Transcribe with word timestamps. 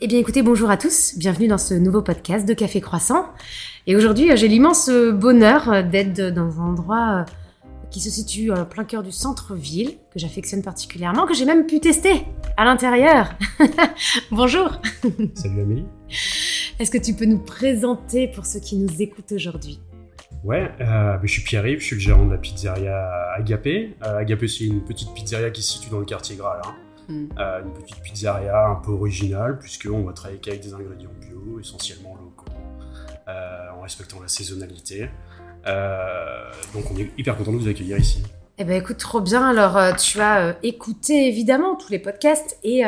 Eh 0.00 0.06
bien 0.06 0.18
écoutez, 0.18 0.42
bonjour 0.42 0.70
à 0.70 0.76
tous, 0.76 1.14
bienvenue 1.16 1.48
dans 1.48 1.58
ce 1.58 1.74
nouveau 1.74 2.02
podcast 2.02 2.46
de 2.46 2.54
Café 2.54 2.80
Croissant. 2.80 3.26
Et 3.86 3.96
aujourd'hui, 3.96 4.30
euh, 4.30 4.36
j'ai 4.36 4.48
l'immense 4.48 4.90
bonheur 4.90 5.72
euh, 5.72 5.82
d'être 5.82 6.34
dans 6.34 6.60
un 6.60 6.66
endroit 6.66 7.26
euh, 7.26 7.70
qui 7.90 8.00
se 8.00 8.10
situe 8.10 8.50
en 8.50 8.64
plein 8.64 8.84
cœur 8.84 9.02
du 9.02 9.12
centre-ville, 9.12 9.92
que 10.12 10.18
j'affectionne 10.18 10.62
particulièrement, 10.62 11.26
que 11.26 11.34
j'ai 11.34 11.44
même 11.44 11.66
pu 11.66 11.80
tester 11.80 12.24
à 12.56 12.64
l'intérieur. 12.64 13.34
bonjour. 14.30 14.80
Salut 15.34 15.60
Amélie. 15.60 15.86
Est-ce 16.78 16.90
que 16.90 16.98
tu 16.98 17.14
peux 17.14 17.24
nous 17.24 17.38
présenter 17.38 18.28
pour 18.28 18.46
ceux 18.46 18.60
qui 18.60 18.76
nous 18.76 19.00
écoutent 19.00 19.32
aujourd'hui? 19.32 19.80
Ouais, 20.44 20.70
euh, 20.80 21.16
je 21.22 21.32
suis 21.32 21.42
Pierre-Yves, 21.42 21.80
je 21.80 21.86
suis 21.86 21.96
le 21.96 22.02
gérant 22.02 22.26
de 22.26 22.32
la 22.32 22.38
pizzeria 22.38 23.32
Agapé. 23.34 23.96
Euh, 24.04 24.18
Agapé, 24.18 24.46
c'est 24.46 24.64
une 24.64 24.84
petite 24.84 25.14
pizzeria 25.14 25.50
qui 25.50 25.62
se 25.62 25.72
situe 25.72 25.88
dans 25.88 26.00
le 26.00 26.04
quartier 26.04 26.36
Graal. 26.36 26.60
Hein. 26.66 26.74
Mm. 27.08 27.26
Euh, 27.38 27.62
une 27.64 27.72
petite 27.72 28.00
pizzeria 28.02 28.66
un 28.66 28.76
peu 28.76 28.92
originale, 28.92 29.58
puisqu'on 29.58 30.02
va 30.02 30.12
travailler 30.12 30.40
qu'avec 30.40 30.60
des 30.60 30.72
ingrédients 30.72 31.10
bio, 31.20 31.60
essentiellement 31.60 32.16
locaux, 32.16 32.46
euh, 33.28 33.70
en 33.76 33.82
respectant 33.82 34.20
la 34.20 34.28
saisonnalité. 34.28 35.08
Euh, 35.66 36.50
donc 36.74 36.84
on 36.90 36.96
est 36.96 37.10
hyper 37.16 37.36
content 37.36 37.52
de 37.52 37.58
vous 37.58 37.68
accueillir 37.68 37.98
ici. 37.98 38.22
Eh 38.58 38.64
ben 38.64 38.80
écoute, 38.80 38.98
trop 38.98 39.20
bien. 39.20 39.48
Alors 39.48 39.96
tu 39.96 40.20
as 40.20 40.56
écouté 40.62 41.26
évidemment 41.26 41.74
tous 41.74 41.90
les 41.90 41.98
podcasts 41.98 42.58
et, 42.62 42.82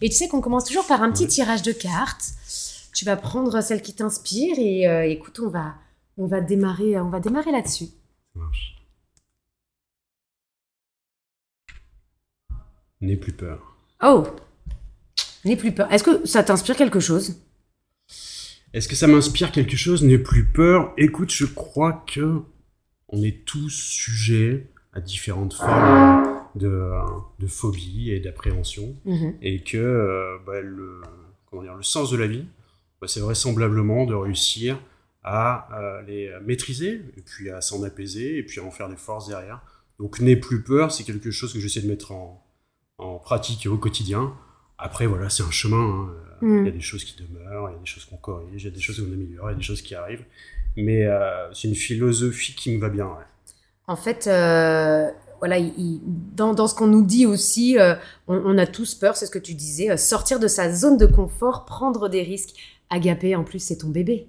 et 0.00 0.08
tu 0.08 0.14
sais 0.14 0.28
qu'on 0.28 0.40
commence 0.40 0.64
toujours 0.64 0.86
par 0.86 1.02
un 1.02 1.12
petit 1.12 1.26
tirage 1.26 1.62
de 1.62 1.72
cartes. 1.72 2.24
Tu 2.94 3.04
vas 3.04 3.16
prendre 3.16 3.60
celle 3.60 3.82
qui 3.82 3.94
t'inspire 3.94 4.54
et 4.58 5.10
écoute, 5.12 5.40
on 5.44 5.50
va, 5.50 5.74
on 6.16 6.26
va 6.26 6.40
démarrer, 6.40 6.98
on 6.98 7.10
va 7.10 7.20
démarrer 7.20 7.52
là-dessus. 7.52 7.88
Ça 8.32 8.40
marche. 8.40 8.79
N'aie 13.00 13.16
plus 13.16 13.32
peur. 13.32 13.76
Oh 14.02 14.26
N'aie 15.44 15.56
plus 15.56 15.72
peur. 15.72 15.90
Est-ce 15.92 16.04
que 16.04 16.26
ça 16.26 16.42
t'inspire 16.42 16.76
quelque 16.76 17.00
chose? 17.00 17.36
Est-ce 18.72 18.88
que 18.88 18.94
ça 18.94 19.06
m'inspire 19.06 19.52
quelque 19.52 19.76
chose? 19.76 20.02
N'aie 20.02 20.18
plus 20.18 20.44
peur. 20.44 20.92
Écoute, 20.96 21.32
je 21.32 21.46
crois 21.46 22.04
que 22.06 22.42
on 23.08 23.22
est 23.22 23.44
tous 23.44 23.70
sujets 23.70 24.66
à 24.92 25.00
différentes 25.00 25.54
formes 25.54 26.24
de, 26.54 26.90
de 27.38 27.46
phobie 27.46 28.10
et 28.10 28.20
d'appréhension. 28.20 28.96
Mhm. 29.04 29.34
Et 29.42 29.62
que 29.62 29.78
euh, 29.78 30.38
bah, 30.46 30.60
le, 30.60 31.00
comment 31.46 31.62
dire, 31.62 31.74
le 31.74 31.82
sens 31.82 32.10
de 32.10 32.16
la 32.16 32.26
vie, 32.26 32.44
bah, 33.00 33.08
c'est 33.08 33.20
vraisemblablement 33.20 34.04
de 34.04 34.14
réussir 34.14 34.78
à 35.22 35.68
euh, 35.78 36.02
les 36.02 36.32
maîtriser, 36.46 37.02
et 37.16 37.22
puis 37.22 37.50
à 37.50 37.60
s'en 37.60 37.82
apaiser, 37.82 38.38
et 38.38 38.42
puis 38.42 38.60
à 38.60 38.64
en 38.64 38.70
faire 38.70 38.88
des 38.88 38.96
forces 38.96 39.28
derrière. 39.28 39.60
Donc 39.98 40.20
n'aie 40.20 40.36
plus 40.36 40.62
peur, 40.62 40.92
c'est 40.92 41.04
quelque 41.04 41.30
chose 41.30 41.52
que 41.52 41.60
j'essaie 41.60 41.82
de 41.82 41.88
mettre 41.88 42.12
en, 42.12 42.42
en 43.00 43.18
pratique 43.18 43.66
au 43.66 43.76
quotidien. 43.76 44.32
Après, 44.78 45.06
voilà, 45.06 45.28
c'est 45.28 45.42
un 45.42 45.50
chemin. 45.50 45.76
Hein. 45.76 46.10
Mm. 46.40 46.58
Il 46.60 46.64
y 46.66 46.68
a 46.68 46.72
des 46.72 46.80
choses 46.80 47.04
qui 47.04 47.22
demeurent, 47.22 47.70
il 47.70 47.72
y 47.74 47.76
a 47.76 47.78
des 47.78 47.86
choses 47.86 48.04
qu'on 48.04 48.16
corrige, 48.16 48.62
il 48.62 48.64
y 48.64 48.68
a 48.68 48.70
des 48.70 48.80
choses 48.80 48.98
qu'on 48.98 49.12
améliore, 49.12 49.50
il 49.50 49.52
y 49.52 49.54
a 49.54 49.58
des 49.58 49.62
choses 49.62 49.82
qui 49.82 49.94
arrivent. 49.94 50.24
Mais 50.76 51.04
euh, 51.04 51.52
c'est 51.52 51.68
une 51.68 51.74
philosophie 51.74 52.54
qui 52.54 52.74
me 52.74 52.80
va 52.80 52.88
bien. 52.88 53.08
En 53.86 53.96
fait, 53.96 54.26
euh, 54.26 55.10
voilà, 55.38 55.56
dans, 56.36 56.54
dans, 56.54 56.66
ce 56.66 56.74
qu'on 56.74 56.86
nous 56.86 57.04
dit 57.04 57.26
aussi, 57.26 57.78
euh, 57.78 57.94
on, 58.28 58.56
a 58.56 58.66
tous 58.66 58.94
peur, 58.94 59.16
c'est 59.16 59.26
ce 59.26 59.30
que 59.30 59.38
tu 59.38 59.54
disais, 59.54 59.96
sortir 59.96 60.38
de 60.38 60.46
sa 60.46 60.72
zone 60.72 60.96
de 60.96 61.06
confort, 61.06 61.64
prendre 61.64 62.08
des 62.08 62.22
risques. 62.22 62.54
Agapé, 62.88 63.36
en 63.36 63.44
plus, 63.44 63.60
c'est 63.60 63.78
ton 63.78 63.88
bébé. 63.88 64.28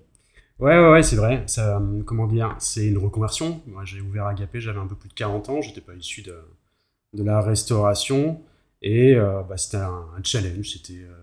Ouais, 0.59 0.77
ouais, 0.77 0.91
ouais 0.91 1.03
c'est 1.03 1.15
vrai. 1.15 1.43
Ça, 1.47 1.81
comment 2.05 2.27
dire, 2.27 2.55
c'est 2.59 2.85
une 2.85 2.97
reconversion. 2.97 3.61
Moi, 3.67 3.83
j'ai 3.85 4.01
ouvert 4.01 4.27
Agapé, 4.27 4.59
j'avais 4.59 4.79
un 4.79 4.87
peu 4.87 4.95
plus 4.95 5.09
de 5.09 5.13
40 5.13 5.49
ans, 5.49 5.61
j'étais 5.61 5.81
pas 5.81 5.93
issu 5.93 6.21
de, 6.21 6.35
de 7.13 7.23
la 7.23 7.41
restauration. 7.41 8.41
Et 8.81 9.15
euh, 9.15 9.43
bah, 9.43 9.57
c'était 9.57 9.77
un, 9.77 10.05
challenge, 10.23 10.71
c'était 10.71 11.03
euh, 11.03 11.13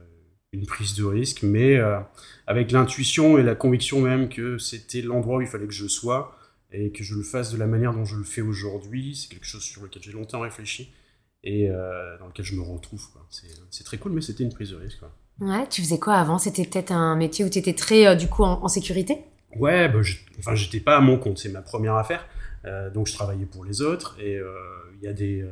une 0.52 0.66
prise 0.66 0.94
de 0.94 1.04
risque, 1.04 1.42
mais 1.42 1.76
euh, 1.76 1.98
avec 2.46 2.70
l'intuition 2.70 3.38
et 3.38 3.42
la 3.42 3.54
conviction 3.54 4.00
même 4.00 4.28
que 4.28 4.58
c'était 4.58 5.02
l'endroit 5.02 5.38
où 5.38 5.40
il 5.40 5.48
fallait 5.48 5.66
que 5.66 5.72
je 5.72 5.88
sois 5.88 6.36
et 6.70 6.92
que 6.92 7.02
je 7.02 7.14
le 7.14 7.22
fasse 7.22 7.52
de 7.52 7.58
la 7.58 7.66
manière 7.66 7.92
dont 7.92 8.04
je 8.04 8.16
le 8.16 8.24
fais 8.24 8.42
aujourd'hui. 8.42 9.16
C'est 9.16 9.28
quelque 9.28 9.46
chose 9.46 9.62
sur 9.62 9.82
lequel 9.82 10.02
j'ai 10.02 10.12
longtemps 10.12 10.40
réfléchi 10.40 10.92
et 11.42 11.68
dans 11.68 12.26
lequel 12.26 12.44
je 12.44 12.54
me 12.54 12.60
retrouve. 12.60 13.08
C'est 13.70 13.84
très 13.84 13.96
cool, 13.96 14.12
mais 14.12 14.20
c'était 14.20 14.44
une 14.44 14.52
prise 14.52 14.72
de 14.72 14.76
risque. 14.76 14.98
Quoi. 14.98 15.10
Ouais, 15.40 15.66
tu 15.68 15.80
faisais 15.80 15.98
quoi 15.98 16.16
avant? 16.16 16.36
C'était 16.36 16.66
peut-être 16.66 16.92
un 16.92 17.16
métier 17.16 17.42
où 17.42 17.48
tu 17.48 17.58
étais 17.58 17.72
très, 17.72 18.14
du 18.16 18.28
coup, 18.28 18.44
en, 18.44 18.68
sécurité? 18.68 19.24
Ouais, 19.56 19.88
bah, 19.88 20.00
enfin, 20.38 20.54
j'étais 20.54 20.80
pas 20.80 20.98
à 20.98 21.00
mon 21.00 21.18
compte, 21.18 21.38
c'est 21.38 21.48
ma 21.48 21.62
première 21.62 21.94
affaire. 21.96 22.28
donc, 22.92 23.06
je 23.06 23.14
travaillais 23.14 23.46
pour 23.46 23.64
les 23.64 23.80
autres 23.80 24.18
et 24.20 24.38
il 25.00 25.02
y 25.02 25.08
a 25.08 25.14
des, 25.14 25.42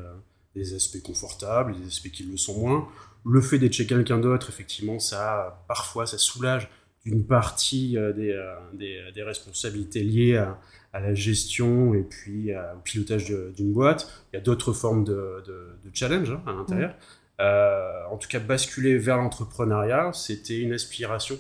des 0.57 0.75
aspects 0.75 1.03
confortables, 1.03 1.77
des 1.79 1.87
aspects 1.87 2.11
qui 2.11 2.25
le 2.25 2.37
sont 2.37 2.59
moins. 2.59 2.89
Le 3.25 3.41
fait 3.41 3.59
d'être 3.59 3.73
chez 3.73 3.87
quelqu'un 3.87 4.19
d'autre, 4.19 4.49
effectivement, 4.49 4.99
ça, 4.99 5.65
parfois, 5.69 6.07
ça 6.07 6.19
soulage 6.19 6.69
d'une 7.05 7.25
partie 7.25 7.97
euh, 7.97 8.13
des, 8.13 8.33
euh, 8.33 8.55
des, 8.73 9.01
des, 9.15 9.23
responsabilités 9.23 10.03
liées 10.03 10.37
à, 10.37 10.59
à, 10.93 11.01
la 11.01 11.15
gestion 11.15 11.95
et 11.95 12.03
puis 12.03 12.53
au 12.53 12.81
pilotage 12.83 13.33
d'une 13.57 13.73
boîte. 13.73 14.11
Il 14.33 14.37
y 14.37 14.39
a 14.39 14.43
d'autres 14.43 14.73
formes 14.73 15.05
de, 15.05 15.45
de, 15.47 15.69
de 15.85 15.91
challenge 15.95 16.31
hein, 16.31 16.43
à 16.47 16.53
l'intérieur. 16.53 16.91
Mmh. 16.91 16.95
Euh, 17.41 18.05
en 18.11 18.17
tout 18.17 18.29
cas, 18.29 18.41
basculer 18.41 18.97
vers 18.97 19.19
l'entrepreneuriat, 19.19 20.13
c'était 20.15 20.59
une 20.59 20.73
aspiration 20.73 21.39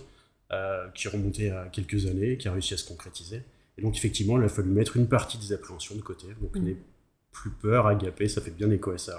euh, 0.53 0.88
qui 0.94 1.09
remontait 1.09 1.50
à 1.50 1.69
quelques 1.72 2.06
années, 2.06 2.37
qui 2.37 2.48
a 2.48 2.53
réussi 2.53 2.75
à 2.75 2.77
se 2.77 2.87
concrétiser. 2.87 3.43
Et 3.78 3.83
donc, 3.83 3.97
effectivement, 3.97 4.38
il 4.38 4.44
a 4.44 4.48
fallu 4.48 4.71
mettre 4.71 4.97
une 4.97 5.09
partie 5.09 5.38
des 5.38 5.53
appréhensions 5.53 5.97
de 5.97 6.03
côté. 6.03 6.27
Donc, 6.41 6.56
mmh 6.56 6.75
plus 7.36 7.50
peur, 7.50 7.86
agapé, 7.86 8.28
ça 8.28 8.41
fait 8.41 8.50
bien 8.50 8.70
écho 8.70 8.92
à 8.92 8.98
ça. 8.98 9.16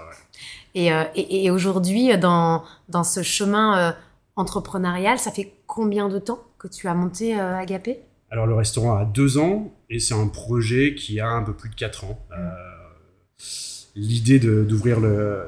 Et, 0.74 0.92
euh, 0.92 1.04
et, 1.14 1.44
et 1.44 1.50
aujourd'hui, 1.50 2.16
dans, 2.18 2.64
dans 2.88 3.04
ce 3.04 3.22
chemin 3.22 3.78
euh, 3.78 3.92
entrepreneurial, 4.36 5.18
ça 5.18 5.30
fait 5.30 5.52
combien 5.66 6.08
de 6.08 6.18
temps 6.18 6.42
que 6.58 6.68
tu 6.68 6.88
as 6.88 6.94
monté 6.94 7.38
euh, 7.38 7.56
Agapé? 7.56 8.00
Alors 8.30 8.46
le 8.46 8.54
restaurant 8.54 8.96
a 8.96 9.04
deux 9.04 9.38
ans 9.38 9.72
et 9.88 10.00
c'est 10.00 10.14
un 10.14 10.26
projet 10.26 10.94
qui 10.94 11.18
a 11.20 11.28
un 11.28 11.42
peu 11.42 11.54
plus 11.54 11.70
de 11.70 11.74
quatre 11.74 12.04
ans. 12.04 12.18
Mm. 12.30 12.34
L'idée 13.94 14.38
d'ouvrir 14.38 14.98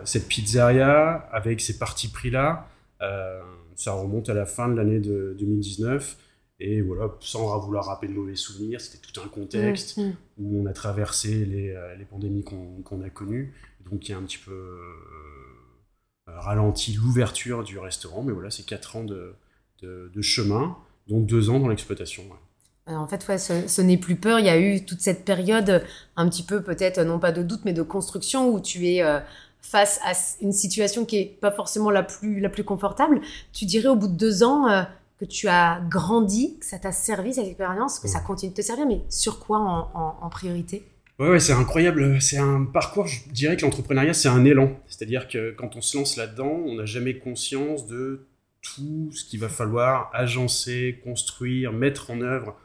cette 0.05 0.27
pizzeria 0.27 1.29
avec 1.31 1.61
ces 1.61 1.79
parties 1.79 2.09
pris-là, 2.09 2.67
ça 3.77 3.93
remonte 3.93 4.29
à 4.29 4.35
la 4.35 4.45
fin 4.45 4.69
de 4.69 4.75
l'année 4.75 4.99
de 4.99 5.37
2019. 5.39 6.17
Et 6.63 6.83
voilà, 6.83 7.17
sans 7.21 7.59
vouloir 7.59 7.87
rappeler 7.87 8.09
de 8.09 8.15
mauvais 8.15 8.37
souvenirs, 8.37 8.83
c'était 8.83 8.99
tout 8.99 9.19
un 9.25 9.29
contexte 9.29 9.97
mmh, 9.97 10.03
mmh. 10.03 10.15
où 10.39 10.63
on 10.63 10.67
a 10.67 10.75
traversé 10.75 11.47
les, 11.47 11.71
euh, 11.71 11.97
les 11.97 12.05
pandémies 12.05 12.45
qu'on 12.45 13.03
a 13.03 13.09
connues. 13.09 13.55
Donc, 13.91 14.07
il 14.07 14.13
y 14.13 14.15
a 14.15 14.19
un 14.19 14.23
petit 14.23 14.39
peu 14.39 14.53
euh, 14.53 14.79
ralenti 16.27 16.93
l'ouverture 16.93 17.65
du 17.65 17.79
restaurant. 17.79 18.23
Mais 18.23 18.33
voilà, 18.33 18.51
c'est 18.51 18.67
quatre 18.67 18.97
ans 18.97 19.05
de, 19.05 19.35
de, 19.81 20.21
chemin, 20.21 20.77
dont 21.09 21.21
deux 21.21 21.49
ans 21.49 21.61
dans 21.61 21.69
l'exploitation. 21.69 22.25
Euh, 22.89 22.93
en 22.93 23.07
fait, 23.07 23.27
ouais, 23.27 23.39
ce, 23.39 23.81
n'est 23.81 23.97
plus 23.97 24.17
peur. 24.17 24.39
Il 24.39 24.45
y 24.45 24.51
a 24.51 24.61
eu 24.61 24.85
toute 24.85 25.01
cette 25.01 25.25
période, 25.25 25.83
un 26.17 26.29
petit 26.29 26.43
peu 26.43 26.63
peut-être, 26.63 27.01
non 27.01 27.19
pas 27.19 27.33
de 27.33 27.43
doute, 27.43 27.61
mais 27.65 27.73
de 27.73 27.83
construction, 27.83 28.53
où 28.53 28.61
tu 28.61 28.87
es 28.87 29.03
face 29.63 29.99
à 30.05 30.13
une 30.43 30.53
situation 30.53 31.07
qui 31.07 31.17
est 31.17 31.39
pas 31.41 31.53
forcément 31.53 31.91
la 31.91 32.03
plus, 32.03 32.41
la 32.41 32.51
plus 32.51 32.65
confortable. 32.65 33.23
Tu 33.55 33.65
dirais 33.65 33.89
au 33.89 33.97
bout 33.97 34.09
de 34.09 34.17
deux 34.17 34.43
ans, 34.43 34.85
que 35.21 35.27
tu 35.27 35.49
as 35.49 35.83
grandi, 35.91 36.59
que 36.59 36.65
ça 36.65 36.79
t'a 36.79 36.93
servi 36.93 37.35
cette 37.35 37.47
expérience, 37.47 37.99
que 37.99 38.09
ça 38.09 38.21
continue 38.21 38.53
de 38.53 38.57
te 38.57 38.63
servir, 38.63 38.87
mais 38.87 39.03
sur 39.11 39.39
quoi 39.39 39.59
en, 39.93 40.29
priorité? 40.31 40.83
Ouais, 41.19 41.29
ouais 41.29 41.41
c'est 41.41 41.53
incroyable. 41.53 42.23
C'est 42.23 42.39
un 42.39 42.65
parcours, 42.65 43.07
je 43.07 43.29
dirais 43.29 43.55
que 43.59 43.63
l'entrepreneuriat, 43.63 44.15
c'est 44.15 44.31
un 44.31 44.47
élan. 44.47 44.81
C'est-à-dire 44.89 45.29
que 45.29 45.51
quand 45.51 45.77
on 45.77 45.83
se 45.83 45.99
lance 45.99 46.17
là-dedans, 46.17 46.63
on 46.65 46.77
n'a 46.77 46.87
jamais 46.87 47.19
conscience 47.19 47.87
de 47.87 48.27
tout 48.63 49.11
ce 49.13 49.25
qu'il 49.27 49.41
va 49.41 49.51
falloir 49.51 50.11
agencer, 50.15 50.99
construire, 51.05 51.75
mettre 51.75 52.11
en 52.11 52.23
œuvre 52.23 52.57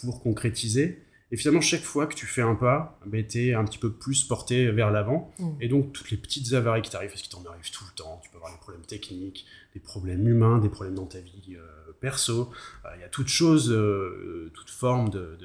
pour 0.00 0.20
concrétiser. 0.20 1.04
Et 1.32 1.36
finalement, 1.36 1.60
chaque 1.60 1.82
fois 1.82 2.06
que 2.06 2.14
tu 2.14 2.26
fais 2.26 2.42
un 2.42 2.56
pas, 2.56 2.98
ben, 3.06 3.24
tu 3.24 3.48
es 3.48 3.54
un 3.54 3.64
petit 3.64 3.78
peu 3.78 3.92
plus 3.92 4.24
porté 4.24 4.70
vers 4.70 4.90
l'avant. 4.90 5.32
Mmh. 5.38 5.48
Et 5.60 5.68
donc, 5.68 5.92
toutes 5.92 6.10
les 6.10 6.16
petites 6.16 6.52
avaries 6.54 6.82
qui 6.82 6.90
t'arrivent, 6.90 7.10
parce 7.10 7.22
qu'il 7.22 7.30
t'en 7.30 7.48
arrive 7.48 7.70
tout 7.70 7.84
le 7.84 7.94
temps, 7.94 8.20
tu 8.22 8.30
peux 8.30 8.36
avoir 8.36 8.52
des 8.52 8.58
problèmes 8.58 8.84
techniques, 8.84 9.46
des 9.74 9.80
problèmes 9.80 10.26
humains, 10.26 10.58
des 10.58 10.68
problèmes 10.68 10.96
dans 10.96 11.06
ta 11.06 11.20
vie 11.20 11.56
euh, 11.56 11.90
perso. 12.00 12.50
Euh, 12.84 12.88
il 12.96 13.00
y 13.00 13.04
a 13.04 13.08
toutes 13.08 13.28
choses, 13.28 13.70
euh, 13.70 14.50
toutes 14.54 14.70
formes 14.70 15.10
de, 15.10 15.38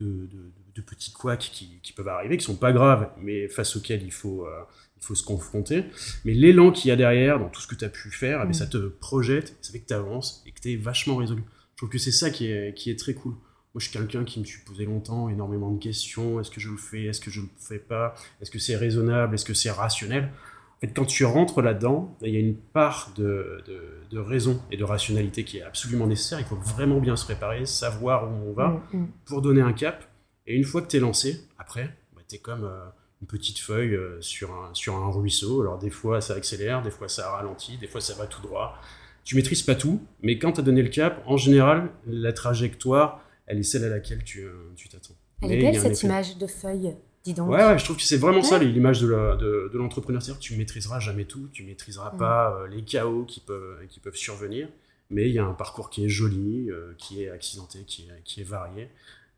de, 0.00 0.82
petits 0.86 1.12
couacs 1.12 1.50
qui, 1.52 1.80
qui, 1.82 1.92
peuvent 1.92 2.08
arriver, 2.08 2.36
qui 2.36 2.44
sont 2.44 2.56
pas 2.56 2.72
graves, 2.72 3.10
mais 3.20 3.48
face 3.48 3.76
auxquels 3.76 4.02
il 4.02 4.12
faut, 4.12 4.46
euh, 4.46 4.62
il 5.00 5.04
faut 5.04 5.14
se 5.14 5.24
confronter. 5.24 5.84
Mais 6.24 6.32
l'élan 6.32 6.70
qu'il 6.70 6.90
y 6.90 6.92
a 6.92 6.96
derrière, 6.96 7.40
dans 7.40 7.48
tout 7.48 7.60
ce 7.60 7.66
que 7.66 7.74
tu 7.74 7.84
as 7.84 7.88
pu 7.88 8.10
faire, 8.10 8.42
eh 8.44 8.48
mm. 8.48 8.54
ça 8.54 8.66
te 8.66 8.76
projette, 8.76 9.56
ça 9.62 9.72
fait 9.72 9.80
que 9.80 9.86
tu 9.86 9.94
avances 9.94 10.44
et 10.46 10.52
que 10.52 10.60
tu 10.60 10.72
es 10.72 10.76
vachement 10.76 11.16
résolu. 11.16 11.42
Je 11.72 11.76
trouve 11.78 11.88
que 11.88 11.98
c'est 11.98 12.12
ça 12.12 12.30
qui 12.30 12.46
est, 12.46 12.74
qui 12.74 12.90
est 12.90 12.98
très 12.98 13.14
cool. 13.14 13.34
Moi, 13.76 13.80
je 13.82 13.90
suis 13.90 13.98
quelqu'un 13.98 14.24
qui 14.24 14.40
me 14.40 14.46
suis 14.46 14.62
posé 14.62 14.86
longtemps 14.86 15.28
énormément 15.28 15.70
de 15.70 15.78
questions. 15.78 16.40
Est-ce 16.40 16.50
que 16.50 16.60
je 16.60 16.70
le 16.70 16.78
fais? 16.78 17.04
Est-ce 17.04 17.20
que 17.20 17.30
je 17.30 17.42
le 17.42 17.48
fais 17.58 17.78
pas? 17.78 18.14
Est-ce 18.40 18.50
que 18.50 18.58
c'est 18.58 18.74
raisonnable? 18.74 19.34
Est-ce 19.34 19.44
que 19.44 19.52
c'est 19.52 19.70
rationnel? 19.70 20.32
En 20.32 20.80
fait, 20.80 20.94
quand 20.94 21.04
tu 21.04 21.26
rentres 21.26 21.60
là-dedans, 21.60 22.16
il 22.22 22.32
y 22.32 22.38
a 22.38 22.40
une 22.40 22.56
part 22.56 23.12
de, 23.16 23.62
de, 24.10 24.18
raison 24.18 24.62
et 24.70 24.78
de 24.78 24.84
rationalité 24.84 25.44
qui 25.44 25.58
est 25.58 25.62
absolument 25.62 26.06
nécessaire. 26.06 26.40
Il 26.40 26.46
faut 26.46 26.56
vraiment 26.56 27.00
bien 27.00 27.16
se 27.16 27.26
préparer, 27.26 27.66
savoir 27.66 28.24
où 28.24 28.48
on 28.48 28.54
va 28.54 28.68
mm, 28.68 28.96
mm. 28.96 29.08
pour 29.26 29.42
donner 29.42 29.60
un 29.60 29.74
cap. 29.74 30.06
Et 30.46 30.56
une 30.56 30.64
fois 30.64 30.80
que 30.80 30.88
tu 30.88 30.96
es 30.96 31.00
lancé, 31.00 31.42
après, 31.58 31.94
bah, 32.14 32.22
tu 32.26 32.36
es 32.36 32.38
comme 32.38 32.64
euh, 32.64 32.86
une 33.20 33.26
petite 33.26 33.58
feuille 33.58 33.94
euh, 33.94 34.18
sur, 34.22 34.52
un, 34.52 34.70
sur 34.72 34.96
un 34.96 35.10
ruisseau. 35.10 35.60
Alors 35.60 35.78
des 35.78 35.90
fois 35.90 36.22
ça 36.22 36.32
accélère, 36.32 36.80
des 36.80 36.90
fois 36.90 37.10
ça 37.10 37.30
ralentit, 37.30 37.76
des 37.76 37.88
fois 37.88 38.00
ça 38.00 38.14
va 38.14 38.26
tout 38.26 38.40
droit. 38.40 38.80
tu 39.22 39.36
maîtrises 39.36 39.64
pas 39.64 39.74
tout, 39.74 40.00
mais 40.22 40.38
quand 40.38 40.52
tu 40.52 40.60
as 40.60 40.62
donné 40.62 40.80
le 40.82 40.88
cap, 40.88 41.22
en 41.26 41.36
général, 41.36 41.90
la 42.06 42.32
trajectoire, 42.32 43.20
elle 43.46 43.58
est 43.58 43.62
celle 43.62 43.84
à 43.84 43.88
laquelle 43.88 44.24
tu 44.24 44.46
tu 44.76 44.88
t'attends. 44.88 45.14
Elle 45.42 45.52
est 45.52 45.60
belle 45.60 45.80
cette 45.80 46.02
image 46.02 46.38
de 46.38 46.46
feuille. 46.46 46.94
Dis 47.26 47.34
donc. 47.34 47.50
Ouais, 47.50 47.76
je 47.76 47.84
trouve 47.84 47.96
que 47.96 48.04
c'est 48.04 48.16
vraiment 48.16 48.42
ça 48.42 48.58
l'image 48.58 49.00
de 49.00 49.76
l'entrepreneur. 49.76 50.22
C'est-à-dire 50.22 50.40
que 50.40 50.44
tu 50.44 50.56
maîtriseras 50.56 51.00
jamais 51.00 51.24
tout, 51.24 51.48
tu 51.52 51.64
maîtriseras 51.64 52.12
mm. 52.14 52.18
pas 52.18 52.54
euh, 52.54 52.68
les 52.68 52.82
chaos 52.82 53.24
qui 53.24 53.40
peuvent, 53.40 53.84
qui 53.88 53.98
peuvent 53.98 54.16
survenir, 54.16 54.68
mais 55.10 55.28
il 55.28 55.34
y 55.34 55.38
a 55.40 55.44
un 55.44 55.52
parcours 55.52 55.90
qui 55.90 56.04
est 56.04 56.08
joli, 56.08 56.70
euh, 56.70 56.92
qui 56.98 57.24
est 57.24 57.30
accidenté, 57.30 57.80
qui 57.84 58.02
est, 58.02 58.22
qui 58.24 58.42
est 58.42 58.44
varié, 58.48 58.88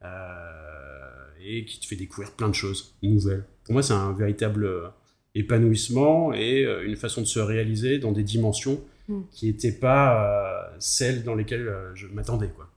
euh, 0.05 0.09
et 1.43 1.65
qui 1.65 1.81
te 1.81 1.87
fait 1.87 1.97
découvrir 1.97 2.33
plein 2.33 2.49
de 2.49 2.55
choses 2.55 2.95
nouvelles. 3.03 3.45
Pour 3.65 3.73
moi, 3.73 3.83
c'est 3.83 3.95
un 3.95 4.13
véritable 4.13 4.69
épanouissement 5.35 6.35
et 6.35 6.65
une 6.85 6.97
façon 6.97 7.23
de 7.23 7.27
se 7.27 7.39
réaliser 7.39 7.99
dans 7.99 8.13
des 8.13 8.23
dimensions 8.23 8.83
mm. 9.09 9.21
qui 9.31 9.47
n'étaient 9.47 9.73
pas 9.73 10.71
celles 10.79 11.25
dans 11.25 11.35
lesquelles 11.35 11.75
je 11.95 12.07
m'attendais. 12.09 12.49
quoi. 12.49 12.69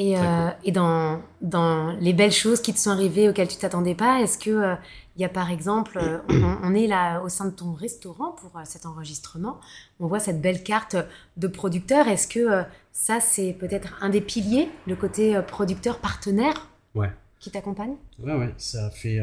Et, 0.00 0.16
euh, 0.16 0.50
et 0.62 0.70
dans, 0.70 1.20
dans, 1.40 1.90
les 1.98 2.12
belles 2.12 2.30
choses 2.30 2.62
qui 2.62 2.72
te 2.72 2.78
sont 2.78 2.90
arrivées 2.90 3.28
auxquelles 3.28 3.48
tu 3.48 3.56
t'attendais 3.56 3.96
pas, 3.96 4.20
est-ce 4.20 4.38
que 4.38 4.50
euh, 4.50 4.74
il 5.16 5.22
y 5.22 5.24
a 5.24 5.28
par 5.28 5.50
exemple, 5.50 5.98
euh, 6.00 6.20
on, 6.62 6.72
est 6.72 6.86
là 6.86 7.20
au 7.20 7.28
sein 7.28 7.46
de 7.46 7.50
ton 7.50 7.72
restaurant 7.72 8.30
pour 8.30 8.52
cet 8.64 8.86
enregistrement, 8.86 9.58
on 9.98 10.06
voit 10.06 10.20
cette 10.20 10.40
belle 10.40 10.62
carte 10.62 10.94
de 11.36 11.48
producteur. 11.48 12.06
Est-ce 12.06 12.28
que 12.28 12.62
ça 12.92 13.18
c'est 13.18 13.52
peut-être 13.54 13.98
un 14.00 14.08
des 14.08 14.20
piliers, 14.20 14.68
le 14.86 14.94
côté 14.94 15.36
producteur 15.48 15.98
partenaire, 15.98 16.68
ouais. 16.94 17.10
qui 17.40 17.50
t'accompagne? 17.50 17.96
Ouais, 18.20 18.34
ouais, 18.34 18.54
ça 18.56 18.90
fait. 18.90 19.20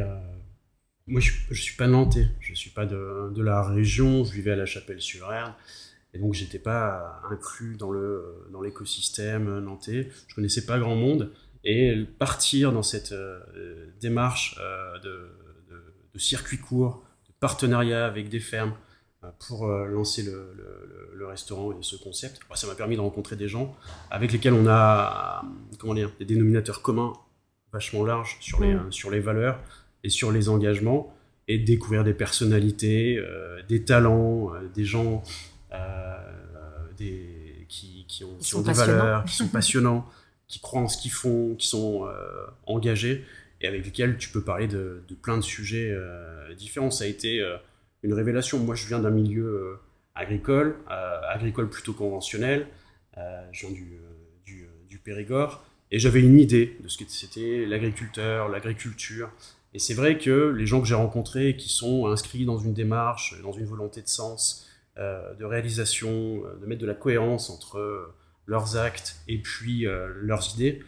Moi, 1.07 1.21
je, 1.21 1.31
je 1.51 1.61
suis 1.61 1.77
pas 1.77 1.87
nantais, 1.87 2.27
je 2.41 2.53
suis 2.53 2.71
pas 2.71 2.85
de, 2.85 3.31
de 3.33 3.41
la 3.41 3.61
région, 3.61 4.25
je 4.25 4.33
vivais 4.33 4.51
à 4.51 4.55
La 4.57 4.65
Chapelle-sur-Erne. 4.65 5.53
Et 6.15 6.19
donc, 6.19 6.33
j'étais 6.33 6.59
pas 6.59 7.21
inclus 7.29 7.75
dans 7.75 7.91
le 7.91 8.47
dans 8.51 8.61
l'écosystème 8.61 9.59
nantais. 9.59 10.09
Je 10.27 10.35
connaissais 10.35 10.65
pas 10.65 10.79
grand 10.79 10.95
monde. 10.95 11.31
Et 11.65 12.05
partir 12.19 12.71
dans 12.71 12.83
cette 12.83 13.11
euh, 13.11 13.39
démarche 13.99 14.57
euh, 14.61 14.99
de, 14.99 15.29
de, 16.13 16.19
circuit 16.19 16.59
court, 16.59 17.03
de 17.27 17.33
partenariat 17.39 18.05
avec 18.05 18.29
des 18.29 18.39
fermes 18.39 18.75
euh, 19.23 19.29
pour 19.45 19.67
lancer 19.67 20.23
le, 20.23 20.55
le, 21.13 21.25
restaurant 21.27 21.71
et 21.71 21.77
ce 21.81 21.95
concept, 21.95 22.39
bah, 22.47 22.55
ça 22.55 22.67
m'a 22.67 22.75
permis 22.75 22.95
de 22.95 23.01
rencontrer 23.01 23.35
des 23.35 23.47
gens 23.49 23.75
avec 24.11 24.31
lesquels 24.31 24.53
on 24.53 24.67
a 24.67 25.43
comment 25.79 25.95
dire, 25.95 26.11
des 26.19 26.25
dénominateurs 26.25 26.83
communs 26.83 27.13
vachement 27.73 28.05
larges 28.05 28.37
sur 28.39 28.61
les, 28.61 28.75
mmh. 28.75 28.91
sur 28.91 29.09
les 29.09 29.19
valeurs 29.19 29.59
et 30.03 30.09
sur 30.09 30.31
les 30.31 30.47
engagements 30.47 31.13
et 31.47 31.57
de 31.57 31.65
découvrir 31.65 32.03
des 32.03 32.13
personnalités, 32.13 33.19
des 33.67 33.83
talents, 33.83 34.51
des 34.73 34.85
gens 34.85 35.23
euh, 35.75 36.04
des, 36.97 37.65
qui, 37.67 38.05
qui, 38.07 38.23
ont, 38.23 38.37
qui 38.37 38.55
ont 38.55 38.61
des 38.61 38.73
valeurs, 38.73 39.23
qui 39.25 39.35
sont 39.35 39.47
passionnants, 39.47 40.07
qui 40.47 40.59
croient 40.59 40.81
en 40.81 40.87
ce 40.87 40.97
qu'ils 40.97 41.11
font, 41.11 41.55
qui 41.55 41.67
sont 41.67 42.05
euh, 42.05 42.27
engagés 42.65 43.23
et 43.61 43.67
avec 43.67 43.85
lesquels 43.85 44.17
tu 44.17 44.29
peux 44.29 44.41
parler 44.41 44.67
de, 44.67 45.03
de 45.07 45.15
plein 45.15 45.37
de 45.37 45.43
sujets 45.43 45.89
euh, 45.91 46.53
différents. 46.55 46.91
Ça 46.91 47.05
a 47.05 47.07
été 47.07 47.41
une 48.03 48.13
révélation. 48.13 48.59
Moi, 48.59 48.75
je 48.75 48.85
viens 48.87 48.99
d'un 48.99 49.11
milieu 49.11 49.79
agricole, 50.13 50.75
agricole 50.87 51.69
plutôt 51.69 51.93
conventionnel. 51.93 52.67
je 53.51 53.65
viens 53.65 53.75
du, 53.75 53.97
du, 54.45 54.67
du 54.89 54.97
Périgord 54.99 55.65
et 55.91 55.99
j'avais 55.99 56.19
une 56.19 56.39
idée 56.39 56.77
de 56.83 56.87
ce 56.87 56.97
que 56.97 57.05
c'était 57.07 57.65
l'agriculteur, 57.65 58.49
l'agriculture. 58.49 59.31
Et 59.73 59.79
c'est 59.79 59.93
vrai 59.93 60.17
que 60.17 60.49
les 60.49 60.65
gens 60.65 60.79
que 60.79 60.87
j'ai 60.87 60.95
rencontrés, 60.95 61.57
qui 61.57 61.69
sont 61.69 62.07
inscrits 62.07 62.45
dans 62.45 62.57
une 62.57 62.73
démarche, 62.73 63.35
dans 63.43 63.51
une 63.51 63.65
volonté 63.65 64.01
de 64.01 64.07
sens, 64.07 64.65
euh, 64.65 64.74
de 64.97 65.43
réalisation, 65.43 66.43
euh, 66.45 66.55
de 66.61 66.65
mettre 66.65 66.81
de 66.81 66.87
la 66.87 66.93
cohérence 66.93 67.49
entre 67.49 67.79
euh, 67.79 68.13
leurs 68.45 68.77
actes 68.77 69.17
et 69.27 69.39
puis 69.39 69.85
leurs 70.21 70.53
idées. 70.53 70.83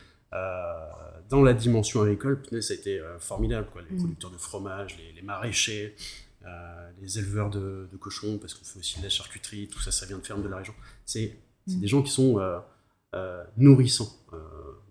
dans 1.30 1.42
la 1.42 1.54
dimension 1.54 2.04
agricole, 2.04 2.42
ça 2.62 2.74
a 2.74 2.78
été 2.78 3.02
formidable. 3.20 3.68
Quoi. 3.74 3.82
Les 3.90 3.96
mm. 3.96 4.00
producteurs 4.00 4.32
de 4.32 4.38
fromage, 4.38 4.96
les, 5.16 5.22
maraîchers, 5.24 5.96
les 7.02 7.18
éleveurs 7.18 7.50
de, 7.50 7.90
cochons, 8.00 8.38
parce 8.38 8.54
qu'on 8.54 8.64
fait 8.64 8.78
aussi 8.78 9.00
de 9.00 9.04
la 9.04 9.10
charcuterie, 9.10 9.68
tout 9.68 9.80
ça, 9.80 9.92
ça 9.92 10.06
vient 10.06 10.20
de 10.20 10.26
fermes 10.26 10.44
de 10.44 10.50
la 10.50 10.58
région. 10.58 10.76
C'est 11.04 11.36
mm. 11.66 11.80
des 11.80 11.88
gens 11.88 12.04
qui 12.04 12.12
sont 12.12 12.40
nourrissants, 13.58 14.16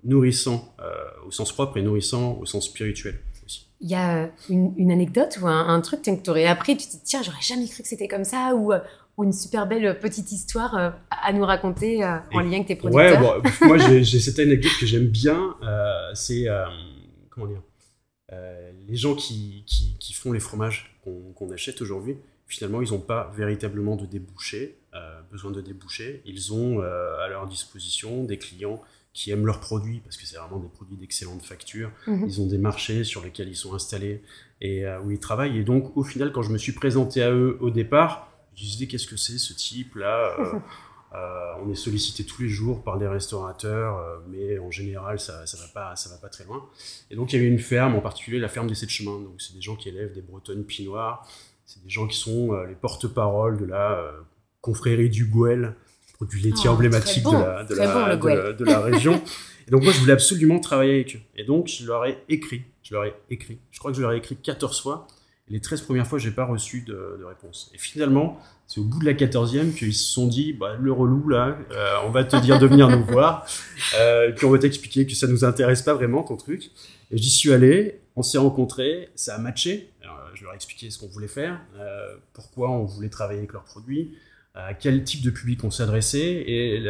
nourrissants 0.03 0.75
au 1.25 1.31
sens 1.31 1.53
propre 1.53 1.77
et 1.77 1.83
nourrissants 1.83 2.37
au 2.41 2.47
sens 2.47 2.67
spirituel. 2.67 3.21
Il 3.81 3.91
y 3.91 3.95
a 3.95 4.29
une, 4.49 4.91
anecdote 4.91 5.39
ou 5.41 5.47
un, 5.47 5.81
truc 5.83 6.03
que 6.03 6.11
tu 6.11 6.31
aurais 6.31 6.47
appris, 6.47 6.77
tu 6.77 6.89
te 6.89 6.93
dis 6.93 7.03
tiens, 7.05 7.23
j'aurais 7.23 7.43
jamais 7.43 7.69
cru 7.69 7.85
que 7.85 7.89
c'était 7.89 8.09
comme 8.09 8.25
ça, 8.25 8.57
ou, 8.57 8.73
ou 9.17 9.25
une 9.25 9.33
super 9.33 9.67
belle 9.67 9.99
petite 9.99 10.31
histoire 10.33 10.77
euh, 10.77 10.91
à 11.11 11.33
nous 11.33 11.45
raconter 11.45 12.05
euh, 12.05 12.19
en 12.33 12.41
lien 12.41 12.57
avec 12.57 12.67
tes 12.67 12.77
producteurs 12.77 13.43
Ouais, 13.43 13.51
moi 13.63 13.79
j'ai 13.79 14.05
cette 14.21 14.39
anecdote 14.39 14.73
que 14.79 14.87
j'aime 14.87 15.07
bien, 15.07 15.57
euh, 15.63 16.11
c'est 16.15 16.47
comment 17.31 17.47
dire, 17.47 17.63
les 18.89 18.97
gens 18.97 19.15
qui, 19.15 19.65
qui, 19.67 20.13
font 20.13 20.33
les 20.33 20.41
fromages 20.41 20.99
qu'on 21.03 21.51
achète 21.51 21.81
aujourd'hui, 21.83 22.17
finalement 22.47 22.83
ils 22.83 22.93
n'ont 22.93 23.01
pas 23.01 23.33
véritablement 23.37 23.97
de 23.97 24.07
débouchés, 24.07 24.79
besoin 25.31 25.51
de 25.51 25.61
débouchés, 25.61 26.23
ils 26.25 26.53
ont 26.53 26.81
à 26.81 27.29
leur 27.29 27.47
disposition 27.47 28.25
des 28.25 28.39
clients 28.39 28.83
qui 29.13 29.31
aiment 29.31 29.47
leurs 29.47 29.61
produits 29.61 30.01
parce 30.01 30.19
que 30.19 30.27
c'est 30.27 30.37
vraiment 30.37 30.59
des 30.59 30.69
produits 30.69 30.97
d'excellente 30.97 31.43
facture. 31.43 31.91
Mhm. 32.07 32.27
Ils 32.27 32.41
ont 32.43 32.47
des 32.47 32.59
marchés 32.59 33.03
sur 33.03 33.25
lesquels 33.25 33.49
ils 33.49 33.57
sont 33.57 33.75
installés 33.75 34.23
et 34.61 34.85
où 35.05 35.11
ils 35.11 35.19
travaillent. 35.19 35.59
Et 35.59 35.65
donc, 35.65 35.97
au 35.97 36.03
final, 36.03 36.33
quand 36.33 36.43
je 36.43 36.51
me 36.51 36.59
suis 36.59 36.73
présenté 36.73 37.23
à 37.23 37.31
eux 37.31 37.57
au 37.61 37.71
départ, 37.71 38.36
je 38.57 38.63
disais 38.63 38.87
qu'est-ce 38.87 39.07
que 39.07 39.17
c'est 39.17 39.39
ce 39.39 39.53
type-là 39.53 40.35
euh, 40.39 40.59
euh, 41.15 41.63
On 41.63 41.71
est 41.71 41.75
sollicité 41.75 42.25
tous 42.25 42.43
les 42.43 42.49
jours 42.49 42.83
par 42.83 42.99
des 42.99 43.07
restaurateurs, 43.07 43.99
euh, 43.99 44.17
mais 44.29 44.59
en 44.59 44.71
général, 44.71 45.21
ça 45.21 45.43
ne 45.43 45.59
va, 45.59 45.69
pas, 45.75 45.97
ça 45.97 46.09
va 46.09 46.17
pas 46.17 46.29
très 46.29 46.45
loin. 46.45 46.65
Et 47.11 47.17
donc, 47.17 47.33
il 47.33 47.37
y 47.37 47.39
avait 47.39 47.49
une 47.49 47.59
ferme, 47.59 47.95
en 47.95 48.01
particulier 48.01 48.39
la 48.39 48.49
ferme 48.49 48.67
des 48.67 48.75
Sept 48.75 48.89
Chemins. 48.89 49.21
Donc, 49.21 49.41
c'est 49.41 49.55
des 49.55 49.61
gens 49.61 49.77
qui 49.77 49.91
élèvent 49.91 50.13
des 50.13 50.23
bretonnes 50.23 50.65
pinoires. 50.65 51.29
C'est 51.67 51.83
des 51.83 51.91
gens 51.91 52.07
qui 52.07 52.17
sont 52.17 52.53
les 52.63 52.75
porte-parole 52.75 53.59
de 53.59 53.65
la 53.65 54.13
confrérie 54.61 55.11
du 55.11 55.27
Gouel, 55.27 55.75
produit 56.15 56.41
laitier 56.41 56.71
oh, 56.71 56.75
emblématique 56.75 57.25
de, 57.25 57.33
la, 57.33 57.65
de, 57.65 57.75
la, 57.75 58.53
de, 58.53 58.65
la, 58.65 58.81
région. 58.81 59.21
Et 59.67 59.71
donc 59.73 59.83
moi, 59.83 59.93
je 59.93 59.99
voulais 59.99 60.13
absolument 60.13 60.61
travailler 60.61 60.95
avec 60.95 61.17
eux. 61.17 61.21
Et 61.35 61.45
donc, 61.45 61.67
je 61.67 61.85
leur 61.85 62.05
ai 62.07 62.19
écrit. 62.29 62.63
Je 62.85 62.95
leur 62.95 63.05
ai 63.05 63.15
écrit. 63.31 63.59
Je 63.73 63.81
crois 63.81 63.91
que 63.91 63.97
je 63.97 64.03
leur 64.03 64.13
ai 64.13 64.19
écrit 64.19 64.37
14 64.37 64.81
fois 64.81 65.09
les 65.49 65.61
13 65.61 65.83
premières 65.83 66.07
fois, 66.07 66.19
j'ai 66.19 66.33
pas 66.33 66.45
reçu 66.45 66.83
de, 66.83 67.25
réponse. 67.25 67.71
Et 67.75 67.79
finalement, 67.79 68.41
c'est 68.67 68.81
au 68.81 68.85
bout 68.85 68.99
de 68.99 69.05
la 69.05 69.15
14e 69.15 69.75
qu'ils 69.75 69.95
se 69.95 70.13
sont 70.13 70.27
dit, 70.27 70.53
bah, 70.53 70.77
le 70.81 70.91
relou 70.91 71.29
là, 71.29 71.57
euh, 71.71 71.95
on 72.05 72.11
va 72.11 72.25
te 72.25 72.37
dire 72.37 72.59
de 72.59 72.67
venir 72.67 72.89
nous 72.89 73.05
voir, 73.05 73.47
euh, 73.99 74.33
puis 74.33 74.45
on 74.45 74.51
va 74.51 74.59
t'expliquer 74.59 75.07
que 75.07 75.15
ça 75.15 75.29
nous 75.29 75.45
intéresse 75.45 75.83
pas 75.83 75.95
vraiment 75.95 76.25
ton 76.25 76.37
truc. 76.37 76.71
Et 77.13 77.19
j'y 77.19 77.31
suis 77.31 77.53
allé, 77.53 78.01
on 78.17 78.23
s'est 78.23 78.39
rencontrés, 78.39 79.11
ça 79.15 79.37
a 79.37 79.39
matché. 79.39 79.93
je 80.35 80.43
leur 80.43 80.53
ai 80.53 80.57
expliqué 80.57 80.91
ce 80.91 80.99
qu'on 80.99 81.07
voulait 81.07 81.29
faire, 81.29 81.61
euh, 81.79 82.17
pourquoi 82.33 82.71
on 82.71 82.85
voulait 82.85 83.09
travailler 83.09 83.39
avec 83.39 83.53
leurs 83.53 83.65
produits, 83.65 84.17
à 84.55 84.75
quel 84.75 85.05
type 85.05 85.23
de 85.23 85.31
public 85.31 85.63
on 85.65 85.71
s'adressait, 85.71 86.43
et 86.47 86.83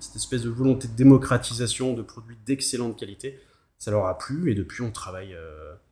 cette 0.00 0.16
espèce 0.16 0.42
de 0.42 0.50
volonté 0.50 0.86
de 0.86 0.92
démocratisation 0.92 1.94
de 1.94 2.02
produits 2.02 2.36
d'excellente 2.44 2.98
qualité, 2.98 3.40
ça 3.78 3.90
leur 3.90 4.06
a 4.06 4.18
plu, 4.18 4.50
et 4.50 4.54
depuis 4.54 4.82
on 4.82 4.90
travaille 4.90 5.36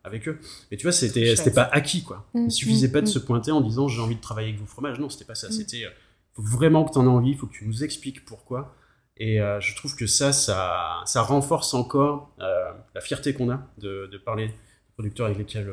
avec 0.05 0.27
eux. 0.27 0.39
Mais 0.71 0.77
tu 0.77 0.83
vois, 0.83 0.91
c'était 0.91 1.35
c'était 1.35 1.51
pas 1.51 1.63
acquis 1.71 2.03
quoi. 2.03 2.25
Il 2.33 2.43
mm, 2.43 2.49
suffisait 2.49 2.91
pas 2.91 3.01
de 3.01 3.07
mm, 3.07 3.09
se 3.09 3.19
pointer 3.19 3.51
en 3.51 3.61
disant 3.61 3.87
j'ai 3.87 4.01
envie 4.01 4.15
de 4.15 4.21
travailler 4.21 4.49
avec 4.49 4.59
vos 4.59 4.67
fromages. 4.67 4.99
Non, 4.99 5.09
c'était 5.09 5.25
pas 5.25 5.35
ça. 5.35 5.49
Mm. 5.49 5.51
C'était 5.51 5.85
euh, 5.85 5.89
faut 6.33 6.43
vraiment 6.43 6.85
que 6.85 6.93
tu 6.93 6.99
en 6.99 7.05
aies 7.05 7.09
envie, 7.09 7.31
il 7.31 7.37
faut 7.37 7.47
que 7.47 7.53
tu 7.53 7.65
nous 7.65 7.83
expliques 7.83 8.23
pourquoi. 8.23 8.75
Et 9.17 9.41
euh, 9.41 9.59
je 9.61 9.75
trouve 9.75 9.95
que 9.95 10.07
ça, 10.07 10.33
ça, 10.33 11.01
ça 11.05 11.21
renforce 11.21 11.73
encore 11.73 12.35
euh, 12.39 12.71
la 12.93 13.01
fierté 13.01 13.33
qu'on 13.33 13.49
a 13.49 13.65
de, 13.77 14.09
de, 14.11 14.17
parler 14.17 14.47
des 14.47 14.53
producteurs 14.93 15.27
avec 15.27 15.37
lesquels 15.37 15.71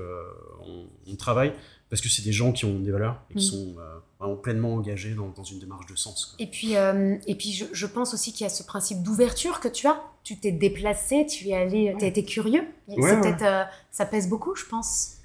on, 0.64 0.87
on, 1.09 1.16
travaille, 1.16 1.52
parce 1.90 2.00
que 2.00 2.09
c'est 2.09 2.23
des 2.23 2.33
gens 2.33 2.52
qui 2.52 2.64
ont 2.64 2.78
des 2.78 2.92
valeurs 2.92 3.21
et 3.31 3.35
qui 3.35 3.45
sont 3.45 3.75
vraiment 4.23 4.41
pleinement 4.41 4.75
engagés 4.75 5.14
dans, 5.14 5.29
dans, 5.29 5.45
une 5.45 5.59
démarche 5.59 5.87
de 5.87 5.97
sens. 5.97 6.37
Et 6.38 6.47
puis, 6.47 6.73
et 6.75 7.35
puis 7.35 7.52
je, 7.52 7.67
je, 7.73 7.87
pense 7.87 8.14
aussi 8.14 8.33
qu'il 8.33 8.45
y 8.45 8.47
a 8.47 8.50
ce 8.50 8.62
principe 8.62 9.02
d'ouverture 9.02 9.61
que 9.61 9.69
tu 9.69 9.87
as 9.87 10.02
tu 10.25 10.38
t'es 10.38 10.52
déplacé, 10.52 11.26
tu 11.26 11.49
es 11.49 11.55
allé, 11.55 11.95
tu 11.99 12.05
as 12.05 12.09
été 12.09 12.25
curieux. 12.25 12.64
Euh, 12.91 13.64
ça 13.91 14.07
pèse 14.07 14.29
beaucoup, 14.29 14.55
je 14.55 14.64
pense. 14.64 15.17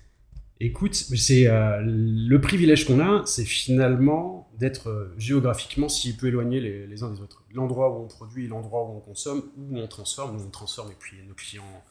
Écoute, 0.60 0.96
c'est 0.96 1.48
euh, 1.48 1.82
le 1.86 2.42
privilège 2.42 2.86
qu'on 2.86 3.00
a, 3.00 3.24
c'est 3.26 3.46
finalement 3.46 4.50
d'être 4.58 4.90
euh, 4.90 5.14
géographiquement 5.18 5.88
si 5.88 6.18
peu 6.18 6.28
éloignés 6.28 6.60
les, 6.60 7.04
uns 7.04 7.12
des 7.12 7.22
autres. 7.22 7.44
L'endroit 7.54 7.92
où 7.92 8.04
on 8.04 8.08
produit, 8.08 8.48
l'endroit 8.48 8.84
où 8.86 8.98
on 8.98 9.00
consomme, 9.00 9.44
où 9.56 9.78
on 9.78 9.88
transforme, 9.88 10.36
où 10.36 10.42
on 10.44 10.50
transforme 10.50 10.92
et 10.92 10.98
puis 10.98 11.18
nos 11.28 11.36
clients 11.36 11.84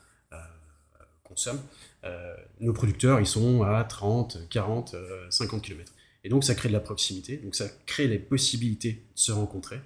consomment. 1.22 1.62
nos 2.60 2.72
producteurs, 2.72 3.18
ils 3.18 3.26
sont 3.26 3.62
à 3.64 3.82
30, 3.82 4.48
40, 4.48 4.94
50 5.28 5.60
km. 5.60 5.92
Et 6.26 6.28
donc 6.28 6.42
ça 6.42 6.56
crée 6.56 6.68
de 6.68 6.72
la 6.72 6.80
proximité, 6.80 7.36
donc 7.36 7.54
ça 7.54 7.68
crée 7.86 8.08
les 8.08 8.18
possibilités 8.18 8.94
de 8.94 8.98
se 9.14 9.30
rencontrer, 9.30 9.78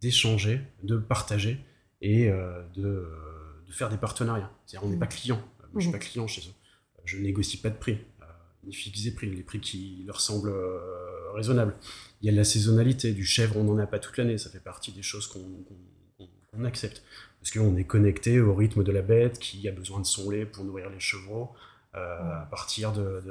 d'échanger, 0.00 0.60
de 0.82 0.96
partager 0.96 1.60
et 2.02 2.28
euh, 2.28 2.64
de, 2.74 3.08
de, 3.64 3.72
faire 3.72 3.90
des 3.90 3.96
partenariats. 3.96 4.50
C'est-à-dire, 4.66 4.88
on 4.88 4.90
n'est 4.90 4.98
pas 4.98 5.06
client. 5.06 5.40
Moi, 5.60 5.68
je 5.74 5.76
ne 5.76 5.82
suis 5.82 5.92
pas 5.92 5.98
client 6.04 6.26
chez 6.26 6.40
eux. 6.48 6.52
Je 7.04 7.16
ne 7.16 7.22
négocie 7.22 7.58
pas 7.58 7.70
de 7.70 7.76
prix, 7.76 7.98
euh, 8.22 8.24
ni 8.64 8.74
fixer 8.74 9.14
prix, 9.14 9.30
les 9.30 9.44
prix 9.44 9.60
qui 9.60 10.02
leur 10.04 10.20
semblent 10.20 10.48
euh, 10.48 11.30
raisonnables. 11.32 11.76
Il 12.22 12.26
y 12.26 12.28
a 12.28 12.32
de 12.32 12.38
la 12.38 12.44
saisonnalité, 12.44 13.12
du 13.12 13.24
chèvre, 13.24 13.56
on 13.56 13.62
n'en 13.62 13.78
a 13.78 13.86
pas 13.86 14.00
toute 14.00 14.16
l'année, 14.16 14.36
ça 14.36 14.50
fait 14.50 14.58
partie 14.58 14.90
des 14.90 15.02
choses 15.02 15.28
qu'on 15.28 16.64
accepte. 16.64 17.04
Parce 17.38 17.52
qu'on 17.52 17.76
est 17.76 17.84
connecté 17.84 18.40
au 18.40 18.52
rythme 18.52 18.82
de 18.82 18.90
la 18.90 19.02
bête 19.02 19.38
qui 19.38 19.68
a 19.68 19.70
besoin 19.70 20.00
de 20.00 20.06
son 20.06 20.28
lait 20.28 20.44
pour 20.44 20.64
nourrir 20.64 20.90
les 20.90 20.98
chevaux 20.98 21.50
euh, 21.96 22.42
à 22.42 22.48
partir 22.50 22.92
de, 22.92 23.22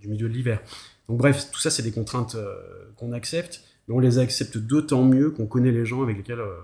du 0.00 0.08
milieu 0.08 0.26
de 0.26 0.32
l'hiver. 0.32 0.62
Donc 1.06 1.18
bref, 1.18 1.50
tout 1.52 1.60
ça, 1.60 1.70
c'est 1.70 1.82
des 1.82 1.92
contraintes 1.92 2.34
euh, 2.34 2.56
qu'on 2.96 3.12
accepte, 3.12 3.62
mais 3.86 3.94
on 3.94 3.98
les 3.98 4.18
accepte 4.18 4.56
d'autant 4.56 5.04
mieux 5.04 5.30
qu'on 5.30 5.46
connaît 5.46 5.70
les 5.70 5.84
gens 5.84 6.02
avec 6.02 6.16
lesquels 6.16 6.40
euh, 6.40 6.56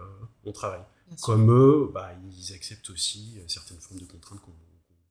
on 0.47 0.53
travaille. 0.53 0.81
Comme 1.21 1.51
eux, 1.51 1.91
bah, 1.93 2.11
ils 2.31 2.55
acceptent 2.55 2.89
aussi 2.89 3.39
certaines 3.49 3.77
formes 3.81 4.01
de 4.01 4.07
contraintes 4.07 4.41
qu'on 4.41 4.53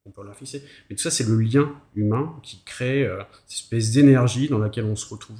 on 0.05 0.09
peut 0.09 0.23
leur 0.23 0.35
fixer. 0.35 0.63
Mais 0.89 0.95
tout 0.95 1.03
ça, 1.03 1.11
c'est 1.11 1.25
le 1.25 1.37
lien 1.37 1.71
humain 1.93 2.39
qui 2.41 2.63
crée 2.63 3.07
cette 3.45 3.59
espèce 3.59 3.91
d'énergie 3.91 4.47
dans 4.47 4.57
laquelle 4.57 4.85
on 4.85 4.95
se 4.95 5.05
retrouve, 5.07 5.39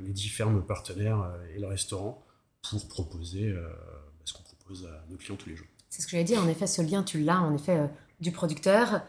les 0.00 0.12
différents 0.12 0.58
partenaires 0.62 1.30
et 1.54 1.60
le 1.60 1.66
restaurant, 1.66 2.24
pour 2.62 2.88
proposer 2.88 3.54
ce 4.24 4.32
qu'on 4.32 4.42
propose 4.42 4.86
à 4.86 5.04
nos 5.10 5.18
clients 5.18 5.36
tous 5.36 5.50
les 5.50 5.56
jours. 5.56 5.66
C'est 5.90 6.00
ce 6.00 6.06
que 6.06 6.12
j'allais 6.12 6.24
dire, 6.24 6.42
en 6.42 6.48
effet, 6.48 6.66
ce 6.66 6.80
lien, 6.80 7.02
tu 7.02 7.20
l'as, 7.20 7.42
en 7.42 7.54
effet, 7.54 7.90
du 8.22 8.32
producteur, 8.32 9.02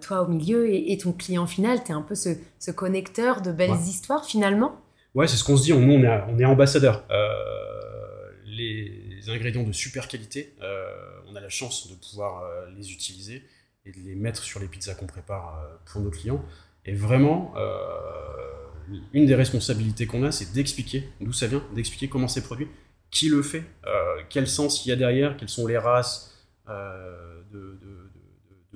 toi 0.00 0.22
au 0.22 0.28
milieu, 0.28 0.72
et, 0.72 0.96
ton 0.98 1.12
client 1.12 1.46
final, 1.46 1.82
tu 1.84 1.90
es 1.90 1.94
un 1.94 2.02
peu 2.02 2.14
ce, 2.14 2.70
connecteur 2.70 3.42
de 3.42 3.52
belles 3.52 3.80
histoires, 3.86 4.24
finalement? 4.24 4.80
Ouais, 5.14 5.26
c'est 5.26 5.36
ce 5.36 5.44
qu'on 5.44 5.56
se 5.56 5.62
dit, 5.64 5.72
nous, 5.72 5.92
on 5.92 6.02
est, 6.02 6.22
on 6.28 6.38
est 6.38 6.44
ambassadeurs. 6.44 7.04
les 8.46 9.28
ingrédients 9.28 9.62
de 9.62 9.72
super 9.72 10.08
qualité, 10.08 10.54
on 11.30 11.34
a 11.34 11.40
la 11.40 11.48
chance 11.48 11.88
de 11.88 11.94
pouvoir 11.94 12.42
les 12.76 12.92
utiliser 12.92 13.42
et 13.88 13.92
de 13.92 13.98
les 14.06 14.14
mettre 14.14 14.42
sur 14.42 14.60
les 14.60 14.66
pizzas 14.66 14.94
qu'on 14.94 15.06
prépare 15.06 15.60
euh, 15.60 15.76
pour 15.90 16.02
nos 16.02 16.10
clients. 16.10 16.44
Et 16.84 16.92
vraiment, 16.92 17.54
euh, 17.56 18.98
une 19.12 19.26
des 19.26 19.34
responsabilités 19.34 20.06
qu'on 20.06 20.24
a, 20.24 20.32
c'est 20.32 20.52
d'expliquer 20.52 21.08
d'où 21.20 21.32
ça 21.32 21.46
vient, 21.46 21.62
d'expliquer 21.74 22.08
comment 22.08 22.28
c'est 22.28 22.42
produit, 22.42 22.68
qui 23.10 23.28
le 23.28 23.42
fait, 23.42 23.64
euh, 23.86 24.22
quel 24.28 24.46
sens 24.46 24.84
il 24.84 24.90
y 24.90 24.92
a 24.92 24.96
derrière, 24.96 25.36
quelles 25.36 25.48
sont 25.48 25.66
les 25.66 25.78
races 25.78 26.34
de, 26.66 27.78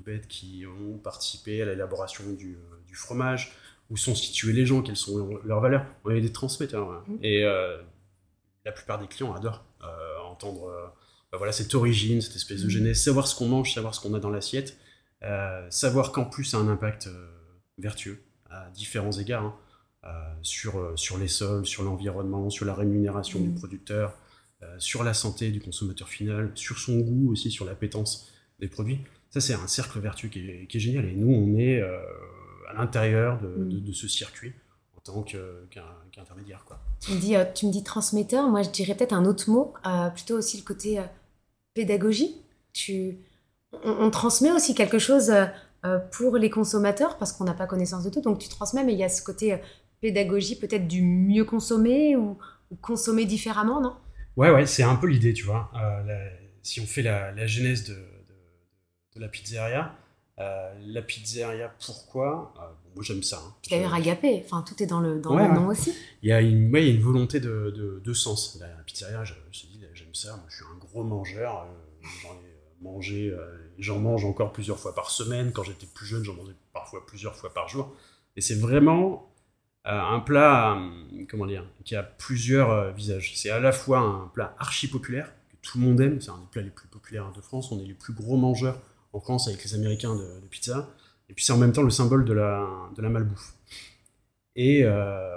bêtes 0.02 0.28
qui 0.28 0.64
ont 0.66 0.99
participé 0.99 1.62
à 1.62 1.66
l'élaboration 1.66 2.25
du, 2.32 2.59
fromage, 2.94 3.52
où 3.90 3.97
sont 3.97 4.14
situés 4.14 4.52
les 4.52 4.66
gens, 4.66 4.82
quelles 4.82 4.97
sont 4.97 5.40
leurs 5.44 5.61
valeurs. 5.61 5.87
On 6.04 6.11
est 6.11 6.21
des 6.21 6.32
transmetteurs. 6.32 6.90
Hein. 6.90 7.04
Mmh. 7.09 7.18
Et 7.23 7.42
la 8.64 8.73
plupart 8.73 8.99
des 8.99 9.06
clients 9.06 9.35
adorent 9.35 9.64
entendre 10.30 10.92
bah 11.32 11.38
voilà, 11.38 11.52
cette 11.52 11.75
origine, 11.75 12.21
cette 12.21 12.37
espèce 12.37 12.61
de 12.61 12.66
mmh. 12.66 12.71
genèse, 12.71 13.02
savoir 13.02 13.26
ce 13.26 13.35
qu'on 13.35 13.49
mange, 13.49 13.73
savoir 13.73 13.94
ce 13.94 14.00
qu'on 14.00 14.12
a 14.12 14.21
dans 14.21 14.28
l'assiette. 14.28 14.76
Euh, 15.23 15.66
savoir 15.71 16.12
qu'en 16.12 16.26
plus, 16.26 16.44
ça 16.44 16.59
a 16.59 16.61
un 16.61 16.68
impact 16.68 17.06
euh, 17.06 17.28
vertueux 17.78 18.23
à 18.50 18.68
différents 18.71 19.12
égards, 19.12 19.44
hein. 19.44 19.56
euh, 20.04 20.35
sur, 20.42 20.92
sur 20.99 21.16
les 21.16 21.28
sols, 21.28 21.64
sur 21.64 21.85
l'environnement, 21.85 22.50
sur 22.50 22.66
la 22.66 22.75
rémunération 22.75 23.40
du 23.40 23.49
mmh. 23.49 23.54
producteur, 23.54 24.14
sur 24.78 25.02
la 25.02 25.12
santé 25.12 25.50
du 25.50 25.61
consommateur 25.61 26.09
final, 26.09 26.52
sur 26.54 26.78
son 26.78 27.00
goût 27.00 27.32
aussi, 27.32 27.50
sur 27.50 27.64
l'appétence 27.64 28.32
des 28.61 28.68
produits. 28.68 29.00
Ça, 29.33 29.41
c'est 29.41 29.55
un 29.55 29.67
cercle 29.67 29.99
vertueux 29.99 30.29
qui 30.29 30.49
est, 30.49 30.67
qui 30.67 30.77
est, 30.77 30.81
génial. 30.81 31.07
Et 31.07 31.15
nous, 31.15 31.33
on 31.33 31.59
est 31.59 31.83
à 31.83 32.75
l'intérieur 32.75 33.41
de, 33.41 33.49
mmh. 33.49 33.85
de, 33.85 33.93
ce 33.93 34.07
circuit 34.07 34.53
en 34.97 35.01
tant 35.01 35.23
qu'intermédiaire. 35.23 36.65
quoi. 36.67 36.79
tu, 37.01 37.12
me 37.12 37.19
dis, 37.19 37.35
tu 37.55 37.67
me 37.67 37.73
dis 37.73 37.83
transmetteur, 37.83 38.49
moi 38.49 38.62
je 38.62 38.71
dirais 38.71 38.95
peut-être 38.95 39.15
un 39.15 39.25
autre 39.25 39.51
mot, 39.51 39.75
plutôt 40.15 40.37
aussi 40.37 40.59
le 40.59 40.62
côté 40.62 41.01
pédagogie. 41.75 42.37
Tu, 42.73 43.19
on, 43.85 44.11
transmet 44.11 44.53
aussi 44.53 44.75
quelque 44.75 44.99
chose 44.99 45.31
euh, 45.31 45.47
euh, 45.85 45.99
pour 45.99 46.37
les 46.37 46.51
consommateurs 46.51 47.19
parce 47.19 47.33
qu'on 47.33 47.45
n'a 47.45 47.55
pas 47.55 47.67
connaissance 47.67 48.05
de 48.05 48.11
tout. 48.11 48.21
Donc 48.21 48.39
tu 48.39 48.49
transmets, 48.49 48.85
mais 48.85 48.93
il 48.93 48.99
y 48.99 49.05
a 49.05 49.09
ce 49.09 49.23
côté 49.23 49.55
euh, 49.55 49.59
pédagogie 50.01 50.59
peut-être 50.59 50.89
du 50.89 51.03
mieux 51.03 51.45
consommer 51.45 52.17
ou, 52.17 52.39
consommer 52.81 53.27
différemment, 53.27 53.81
non? 53.83 53.95
Ouais, 54.37 54.51
ouais, 54.51 54.65
c'est 54.65 54.83
un 54.83 54.97
peu 54.97 55.07
l'idée, 55.07 55.35
tu 55.35 55.45
vois. 55.45 55.71
si 56.62 56.81
on 56.81 56.87
fait 56.87 57.03
la, 57.03 57.47
genèse 57.47 57.85
de, 57.85 57.97
la 59.16 59.28
pizzeria, 59.28 59.95
la 60.38 61.02
pizzeria, 61.02 61.73
pourquoi? 61.85 62.54
Moi, 62.95 63.04
j'aime 63.04 63.23
ça. 63.23 63.42
Hein. 63.47 63.54
D'ailleurs, 63.71 63.95
agapé, 63.95 64.42
enfin, 64.45 64.62
tout 64.62 64.83
est 64.83 64.87
dans 64.87 65.00
le, 65.00 65.21
dans 65.21 65.37
le 65.37 65.49
nom 65.54 65.69
aussi. 65.69 65.95
Il 66.23 66.28
y, 66.28 66.33
a 66.33 66.40
une, 66.40 66.75
une 66.76 67.00
volonté 67.00 67.40
de, 67.40 68.12
sens. 68.12 68.59
La, 68.61 68.66
pizzeria, 68.85 69.25
je, 69.25 69.35
je 69.50 69.66
dis, 69.66 69.81
j'aime 69.95 70.14
ça. 70.14 70.37
Moi, 70.37 70.47
je 70.49 70.57
suis 70.57 70.64
un 70.64 70.78
gros 70.78 71.04
mangeur. 71.04 71.66
J'en 72.23 72.35
ai 72.35 72.52
euh, 72.85 73.71
j'en 73.78 73.99
mange 73.99 74.25
encore 74.25 74.52
plusieurs 74.52 74.78
fois 74.78 74.95
par 74.95 75.11
semaine. 75.11 75.52
Quand 75.52 75.62
j'étais 75.62 75.87
plus 75.87 76.07
jeune, 76.07 76.25
j'en 76.25 76.35
mangeais 76.35 76.57
parfois 76.73 77.04
plusieurs 77.07 77.37
fois 77.37 77.52
par 77.52 77.69
jour. 77.69 77.95
Et 78.37 78.40
c'est 78.40 78.59
vraiment 78.59 79.33
euh, 79.87 80.00
un 80.00 80.21
plat, 80.21 80.76
euh, 80.76 81.25
comment 81.28 81.47
dire, 81.47 81.64
qui 81.85 81.95
a 81.95 82.02
plusieurs 82.02 82.92
visages. 82.92 83.33
C'est 83.37 83.50
à 83.50 83.61
la 83.61 83.73
fois 83.73 84.00
un 84.00 84.28
plat 84.28 84.54
archi 84.59 84.88
populaire, 84.88 85.33
que 85.50 85.57
tout 85.62 85.78
le 85.78 85.85
monde 85.85 86.00
aime, 86.00 86.21
c'est 86.21 86.31
un 86.31 86.38
des 86.38 86.47
plats 86.50 86.62
les 86.62 86.71
plus 86.71 86.88
populaires 86.88 87.33
de 87.33 87.40
France, 87.40 87.71
on 87.73 87.81
est 87.81 87.87
les 87.87 87.95
plus 87.95 88.12
gros 88.12 88.37
mangeurs 88.37 88.78
en 89.12 89.21
France 89.21 89.49
avec 89.49 89.62
les 89.64 89.75
Américains 89.75 90.14
de, 90.14 90.47
pizza, 90.50 90.88
et 91.28 91.35
puis 91.35 91.45
c'est 91.45 91.52
en 91.52 91.59
même 91.59 91.73
temps 91.73 91.83
le 91.83 91.90
symbole 91.90 92.25
de 92.25 92.33
la, 92.33 92.69
de 92.97 93.02
la 93.02 93.09
malbouffe. 93.09 93.54
Et 94.54 94.85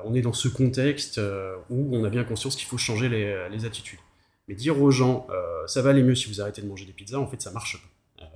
on 0.03 0.13
est 0.13 0.22
dans 0.22 0.34
ce 0.34 0.50
contexte 0.50 1.22
où 1.70 1.96
on 1.96 2.03
a 2.03 2.10
bien 2.10 2.25
conscience 2.25 2.55
qu'il 2.55 2.67
faut 2.67 2.77
changer 2.77 3.08
les, 3.08 3.48
les 3.50 3.65
attitudes. 3.65 4.00
Mais 4.48 4.55
dire 4.55 4.82
aux 4.82 4.91
gens, 4.91 5.27
euh, 5.29 5.67
ça 5.67 5.82
va 5.82 5.89
aller 5.89 6.03
mieux 6.03 6.15
si 6.15 6.27
vous 6.27 6.41
arrêtez 6.41 6.62
de 6.62 6.67
manger 6.67 6.86
des 6.86 6.94
pizzas, 6.94 7.17
en 7.17 7.27
fait, 7.27 7.41
ça 7.41 7.51
marche 7.51 7.82
pas. 7.82 8.25
Euh, 8.25 8.27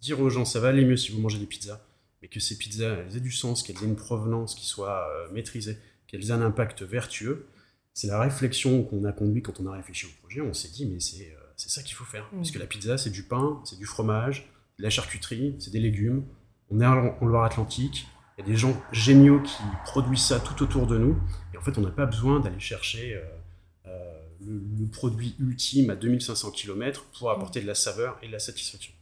dire 0.00 0.20
aux 0.20 0.30
gens, 0.30 0.44
ça 0.44 0.60
va 0.60 0.68
aller 0.68 0.84
mieux 0.84 0.96
si 0.96 1.12
vous 1.12 1.20
mangez 1.20 1.38
des 1.38 1.46
pizzas, 1.46 1.80
mais 2.20 2.28
que 2.28 2.40
ces 2.40 2.58
pizzas, 2.58 2.96
elles 2.96 3.16
aient 3.16 3.20
du 3.20 3.30
sens, 3.30 3.62
qu'elles 3.62 3.76
aient 3.76 3.86
une 3.86 3.96
provenance 3.96 4.54
qui 4.54 4.66
soit 4.66 5.08
euh, 5.10 5.30
maîtrisée, 5.32 5.78
qu'elles 6.06 6.28
aient 6.28 6.32
un 6.32 6.42
impact 6.42 6.82
vertueux, 6.82 7.46
c'est 7.94 8.08
la 8.08 8.20
réflexion 8.20 8.82
qu'on 8.84 9.04
a 9.04 9.12
conduit 9.12 9.42
quand 9.42 9.60
on 9.60 9.66
a 9.66 9.72
réfléchi 9.72 10.06
au 10.06 10.20
projet. 10.20 10.40
On 10.40 10.54
s'est 10.54 10.68
dit, 10.68 10.86
mais 10.86 11.00
c'est 11.00 11.34
ça 11.56 11.82
qu'il 11.82 11.94
faut 11.94 12.04
faire. 12.04 12.28
Mmh. 12.32 12.36
Parce 12.36 12.50
que 12.50 12.58
la 12.58 12.66
pizza, 12.66 12.98
c'est 12.98 13.10
du 13.10 13.24
pain, 13.24 13.60
c'est 13.64 13.78
du 13.78 13.86
fromage, 13.86 14.48
de 14.78 14.82
la 14.82 14.90
charcuterie, 14.90 15.56
c'est 15.58 15.72
des 15.72 15.80
légumes. 15.80 16.24
On 16.70 16.80
est 16.80 16.86
en 16.86 17.24
Loire-Atlantique, 17.24 18.06
il 18.36 18.42
y 18.42 18.44
a 18.44 18.46
des 18.46 18.56
gens 18.56 18.80
géniaux 18.92 19.40
qui 19.40 19.62
produisent 19.84 20.26
ça 20.26 20.38
tout 20.38 20.62
autour 20.62 20.86
de 20.86 20.98
nous. 20.98 21.16
Et 21.54 21.58
en 21.58 21.60
fait, 21.60 21.76
on 21.78 21.80
n'a 21.80 21.90
pas 21.90 22.06
besoin 22.06 22.40
d'aller 22.40 22.60
chercher 22.60 23.20
le, 24.40 24.86
produit 24.92 25.34
ultime 25.38 25.90
à 25.90 25.96
2500 25.96 26.50
km 26.52 27.04
pour 27.18 27.30
apporter 27.30 27.60
de 27.60 27.66
la 27.66 27.74
saveur 27.74 28.18
et 28.22 28.26
de 28.26 28.32
la 28.32 28.38
satisfaction. 28.38 28.92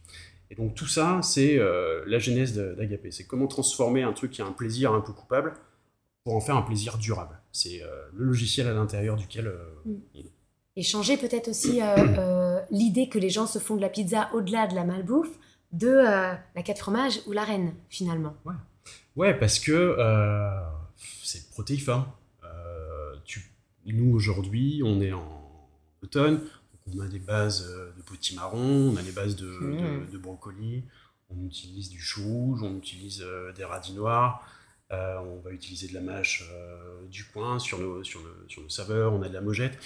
Et 0.49 0.55
donc 0.55 0.75
tout 0.75 0.87
ça, 0.87 1.19
c'est 1.23 1.57
euh, 1.59 2.03
la 2.07 2.19
genèse 2.19 2.55
d'Agapé. 2.55 3.11
C'est 3.11 3.25
comment 3.25 3.47
transformer 3.47 4.03
un 4.03 4.13
truc 4.13 4.31
qui 4.31 4.41
a 4.41 4.45
un 4.45 4.51
plaisir 4.51 4.93
un 4.93 5.01
peu 5.01 5.13
coupable 5.13 5.53
pour 6.23 6.35
en 6.35 6.41
faire 6.41 6.55
un 6.55 6.61
plaisir 6.61 6.97
durable. 6.97 7.39
C'est 7.51 7.83
euh, 7.83 7.87
le 8.13 8.25
logiciel 8.25 8.67
à 8.67 8.73
l'intérieur 8.73 9.15
duquel 9.15 9.47
euh, 9.47 9.57
mm. 9.85 10.21
Et 10.75 10.83
changer 10.83 11.17
peut-être 11.17 11.47
aussi 11.47 11.79
l'idée 12.69 13.09
que 13.09 13.17
les 13.17 13.31
gens 13.31 13.47
se 13.47 13.57
font 13.57 13.75
de 13.75 13.81
la 13.81 13.89
pizza 13.89 14.29
au-delà 14.35 14.67
de 14.67 14.75
la 14.75 14.83
malbouffe, 14.83 15.39
de 15.71 15.89
la 15.89 16.63
quatre 16.63 16.79
fromage 16.79 17.21
ou 17.27 17.31
la 17.31 17.43
reine, 17.43 17.73
finalement. 17.89 18.35
Ouais, 18.45 18.55
ouais 19.15 19.33
parce 19.33 19.59
que 19.59 19.97
c'est 21.23 21.49
protéiforme. 21.51 22.05
Nous, 23.93 24.13
aujourd'hui, 24.13 24.81
on 24.83 24.99
est 24.99 25.13
en 25.13 25.49
automne, 26.03 26.41
on 26.93 26.99
a 26.99 27.07
des 27.07 27.19
bases 27.19 27.65
euh, 27.69 27.91
de 27.95 28.01
potimarron, 28.01 28.91
on 28.93 28.97
a 28.97 29.01
des 29.01 29.13
bases 29.13 29.37
de, 29.37 29.47
mmh. 29.47 30.11
de, 30.11 30.17
brocoli, 30.17 30.83
on 31.29 31.45
utilise 31.45 31.89
du 31.89 31.99
chou 31.99 32.23
rouge, 32.23 32.63
on 32.63 32.77
utilise 32.77 33.23
euh, 33.25 33.53
des 33.53 33.63
radis 33.63 33.93
noirs, 33.93 34.45
euh, 34.91 35.17
on 35.19 35.39
va 35.39 35.51
utiliser 35.51 35.87
de 35.87 35.93
la 35.93 36.01
mâche 36.01 36.43
du 37.09 37.25
coin 37.25 37.59
sur 37.59 37.79
nos, 37.79 38.03
sur, 38.03 38.21
sur 38.49 38.61
nos 38.61 38.69
saveurs, 38.69 39.13
on 39.13 39.21
a 39.21 39.29
de 39.29 39.33
la 39.33 39.41
mojette. 39.41 39.77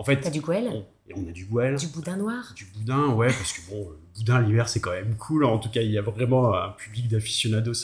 En 0.00 0.02
fait, 0.02 0.18
T'as 0.18 0.30
du 0.30 0.40
gouel 0.40 0.66
on, 0.66 0.86
et 1.10 1.14
on 1.14 1.28
a 1.28 1.30
du. 1.30 1.44
Du 1.44 1.86
boudin 1.88 2.16
noir? 2.16 2.54
Du 2.56 2.64
boudin, 2.64 3.08
ouais, 3.10 3.26
parce 3.26 3.52
que 3.52 3.70
bon, 3.70 3.90
le 3.90 3.98
boudin 4.16 4.40
l'hiver 4.40 4.66
c'est 4.66 4.80
quand 4.80 4.92
même 4.92 5.14
cool. 5.18 5.44
En 5.44 5.58
tout 5.58 5.68
cas, 5.68 5.82
il 5.82 5.90
y 5.90 5.98
a 5.98 6.00
vraiment 6.00 6.54
un 6.54 6.70
public 6.70 7.06
d'aficionados 7.06 7.74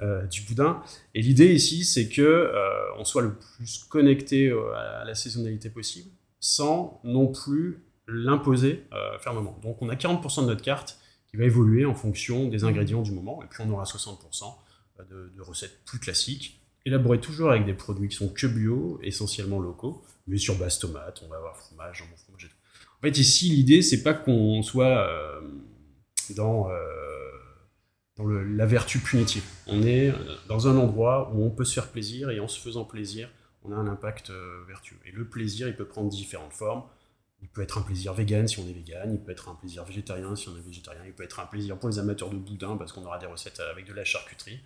euh, 0.00 0.24
du 0.28 0.40
boudin. 0.40 0.82
Et 1.14 1.20
l'idée 1.20 1.52
ici, 1.52 1.84
c'est 1.84 2.08
que 2.08 2.22
euh, 2.22 2.96
on 2.96 3.04
soit 3.04 3.20
le 3.20 3.34
plus 3.34 3.84
connecté 3.84 4.48
euh, 4.48 4.72
à 4.72 5.04
la 5.04 5.14
saisonnalité 5.14 5.68
possible, 5.68 6.08
sans 6.40 7.02
non 7.04 7.26
plus 7.26 7.84
l'imposer 8.06 8.86
fermement. 9.20 9.58
Donc 9.60 9.82
on 9.82 9.90
a 9.90 9.94
40% 9.94 10.44
de 10.44 10.46
notre 10.46 10.62
carte 10.62 10.98
qui 11.26 11.36
va 11.36 11.44
évoluer 11.44 11.84
en 11.84 11.94
fonction 11.94 12.48
des 12.48 12.64
ingrédients 12.64 13.02
du 13.02 13.12
moment, 13.12 13.42
et 13.42 13.46
puis 13.46 13.62
on 13.62 13.70
aura 13.70 13.84
60% 13.84 14.54
de, 15.10 15.30
de, 15.36 15.42
recettes 15.42 15.84
plus 15.84 15.98
classiques, 15.98 16.57
élaborées 16.86 17.20
toujours 17.20 17.50
avec 17.50 17.64
des 17.64 17.74
produits 17.74 18.08
qui 18.08 18.16
sont 18.16 18.28
que 18.28 18.46
bio, 18.46 18.98
essentiellement 19.02 19.60
locaux, 19.60 20.04
mais 20.26 20.38
sur 20.38 20.56
base 20.56 20.78
tomate, 20.78 21.22
on 21.24 21.28
va 21.28 21.36
avoir 21.36 21.56
fromage, 21.56 21.98
jambon, 21.98 22.16
fromage 22.16 22.44
et 22.44 22.48
tout. 22.48 22.54
En 22.98 23.00
fait, 23.02 23.18
ici, 23.18 23.50
l'idée, 23.50 23.82
c'est 23.82 24.02
pas 24.02 24.14
qu'on 24.14 24.62
soit 24.62 25.08
dans 26.34 26.68
dans 28.18 28.26
la 28.26 28.66
vertu 28.66 28.98
punitive. 28.98 29.44
On 29.66 29.82
est 29.82 30.10
euh, 30.10 30.14
dans 30.48 30.66
un 30.66 30.76
endroit 30.76 31.30
où 31.32 31.44
on 31.44 31.50
peut 31.50 31.64
se 31.64 31.72
faire 31.72 31.88
plaisir 31.88 32.30
et 32.30 32.40
en 32.40 32.48
se 32.48 32.60
faisant 32.60 32.84
plaisir, 32.84 33.30
on 33.62 33.72
a 33.72 33.76
un 33.76 33.86
impact 33.86 34.30
euh, 34.30 34.64
vertueux. 34.66 34.98
Et 35.06 35.12
le 35.12 35.28
plaisir, 35.28 35.68
il 35.68 35.76
peut 35.76 35.86
prendre 35.86 36.10
différentes 36.10 36.52
formes. 36.52 36.82
Il 37.40 37.48
peut 37.48 37.62
être 37.62 37.78
un 37.78 37.82
plaisir 37.82 38.12
vegan 38.14 38.48
si 38.48 38.58
on 38.58 38.68
est 38.68 38.72
vegan, 38.72 39.12
il 39.12 39.20
peut 39.20 39.30
être 39.30 39.48
un 39.48 39.54
plaisir 39.54 39.84
végétarien 39.84 40.34
si 40.34 40.48
on 40.48 40.56
est 40.56 40.60
végétarien, 40.60 41.02
il 41.06 41.12
peut 41.12 41.22
être 41.22 41.38
un 41.38 41.46
plaisir 41.46 41.78
pour 41.78 41.88
les 41.88 42.00
amateurs 42.00 42.30
de 42.30 42.36
boudin 42.36 42.76
parce 42.76 42.92
qu'on 42.92 43.04
aura 43.04 43.18
des 43.18 43.26
recettes 43.26 43.60
avec 43.60 43.86
de 43.86 43.92
la 43.92 44.04
charcuterie. 44.04 44.58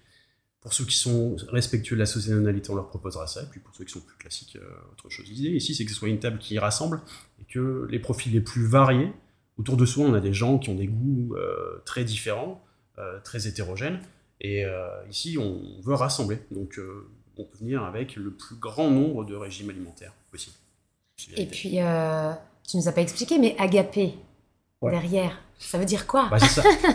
Pour 0.62 0.73
ceux 0.73 0.85
qui 0.85 0.97
sont 0.97 1.37
respectueux 1.49 1.97
de 1.97 2.00
la 2.00 2.07
saisonnalité, 2.07 2.71
on 2.71 2.76
leur 2.76 2.88
proposera 2.88 3.26
ça. 3.26 3.42
Et 3.42 3.47
puis 3.47 3.61
pour 3.61 3.75
ceux 3.75 3.85
qui 3.85 3.92
sont 3.92 4.00
plus 4.00 4.16
classiques, 4.16 4.57
autre 4.92 5.11
chose. 5.11 5.26
L'idée 5.28 5.50
ici, 5.50 5.75
c'est 5.75 5.85
que 5.85 5.90
ce 5.90 5.97
soit 5.97 6.09
une 6.09 6.21
table 6.21 6.38
qui 6.38 6.59
rassemble 6.59 7.00
et 7.40 7.45
que 7.52 7.87
les 7.90 7.99
profils 7.99 8.33
les 8.33 8.40
plus 8.40 8.64
variés, 8.64 9.12
autour 9.59 9.76
de 9.76 9.85
soi, 9.85 10.07
on 10.07 10.14
a 10.14 10.21
des 10.21 10.33
gens 10.33 10.59
qui 10.59 10.71
ont 10.71 10.76
des 10.76 10.87
goûts 10.87 11.35
très 11.85 12.04
différents, 12.04 12.64
très 13.25 13.49
hétérogènes. 13.49 14.00
Et 14.40 14.64
ici, 15.11 15.37
on 15.37 15.61
veut 15.83 15.95
rassembler. 15.95 16.38
Donc 16.52 16.78
on 17.37 17.45
peut 17.45 17.59
venir 17.59 17.83
avec 17.83 18.16
le 18.16 18.31
plus 18.31 18.57
grand 18.57 18.90
nombre 18.90 19.25
de 19.25 19.35
régimes 19.35 19.71
alimentaires 19.71 20.14
possible. 20.31 20.57
Et 21.37 21.47
puis, 21.47 21.81
euh, 21.81 22.33
tu 22.69 22.76
nous 22.76 22.88
as 22.88 22.92
pas 22.92 23.02
expliqué, 23.02 23.38
mais 23.38 23.57
agapé, 23.59 24.14
derrière, 24.90 25.38
ça 25.58 25.78
veut 25.78 25.84
dire 25.84 26.06
quoi? 26.06 26.28
Bah, 26.30 26.38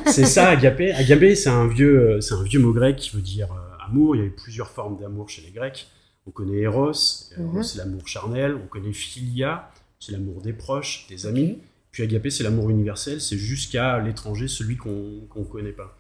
C'est 0.06 0.26
ça, 0.26 0.50
agapé. 0.50 0.92
Agapé, 0.92 1.36
c'est 1.36 1.50
un, 1.50 1.68
vieux, 1.68 2.20
un 2.32 2.44
vieux 2.44 2.60
mot 2.60 2.74
grec 2.74 2.98
qui 2.98 3.16
veut 3.16 3.22
dire 3.22 3.52
euh, 3.52 3.86
amour. 3.86 4.16
Il 4.16 4.20
y 4.20 4.22
a 4.24 4.26
eu 4.26 4.32
plusieurs 4.32 4.70
formes 4.70 4.98
d'amour 5.00 5.30
chez 5.30 5.42
les 5.42 5.52
Grecs. 5.52 5.88
On 6.26 6.32
connaît 6.32 6.60
Eros, 6.60 6.92
mhm. 7.38 7.64
c'est 7.64 7.78
l'amour 7.78 8.08
charnel. 8.08 8.56
On 8.56 8.68
connaît 8.68 8.94
Philia, 8.94 9.72
c'est 10.00 10.12
l'amour 10.12 10.42
des 10.42 10.54
proches, 10.54 11.08
des 11.08 11.26
amis. 11.26 11.60
Puis 11.92 12.04
agapé, 12.04 12.30
c'est 12.30 12.44
l'amour 12.44 12.70
universel, 12.70 13.22
c'est 13.22 13.38
jusqu'à 13.38 14.00
l'étranger, 14.00 14.48
celui 14.48 14.76
qu'on 14.76 15.28
ne 15.36 15.44
connaît 15.46 15.72
pas. 15.72 15.98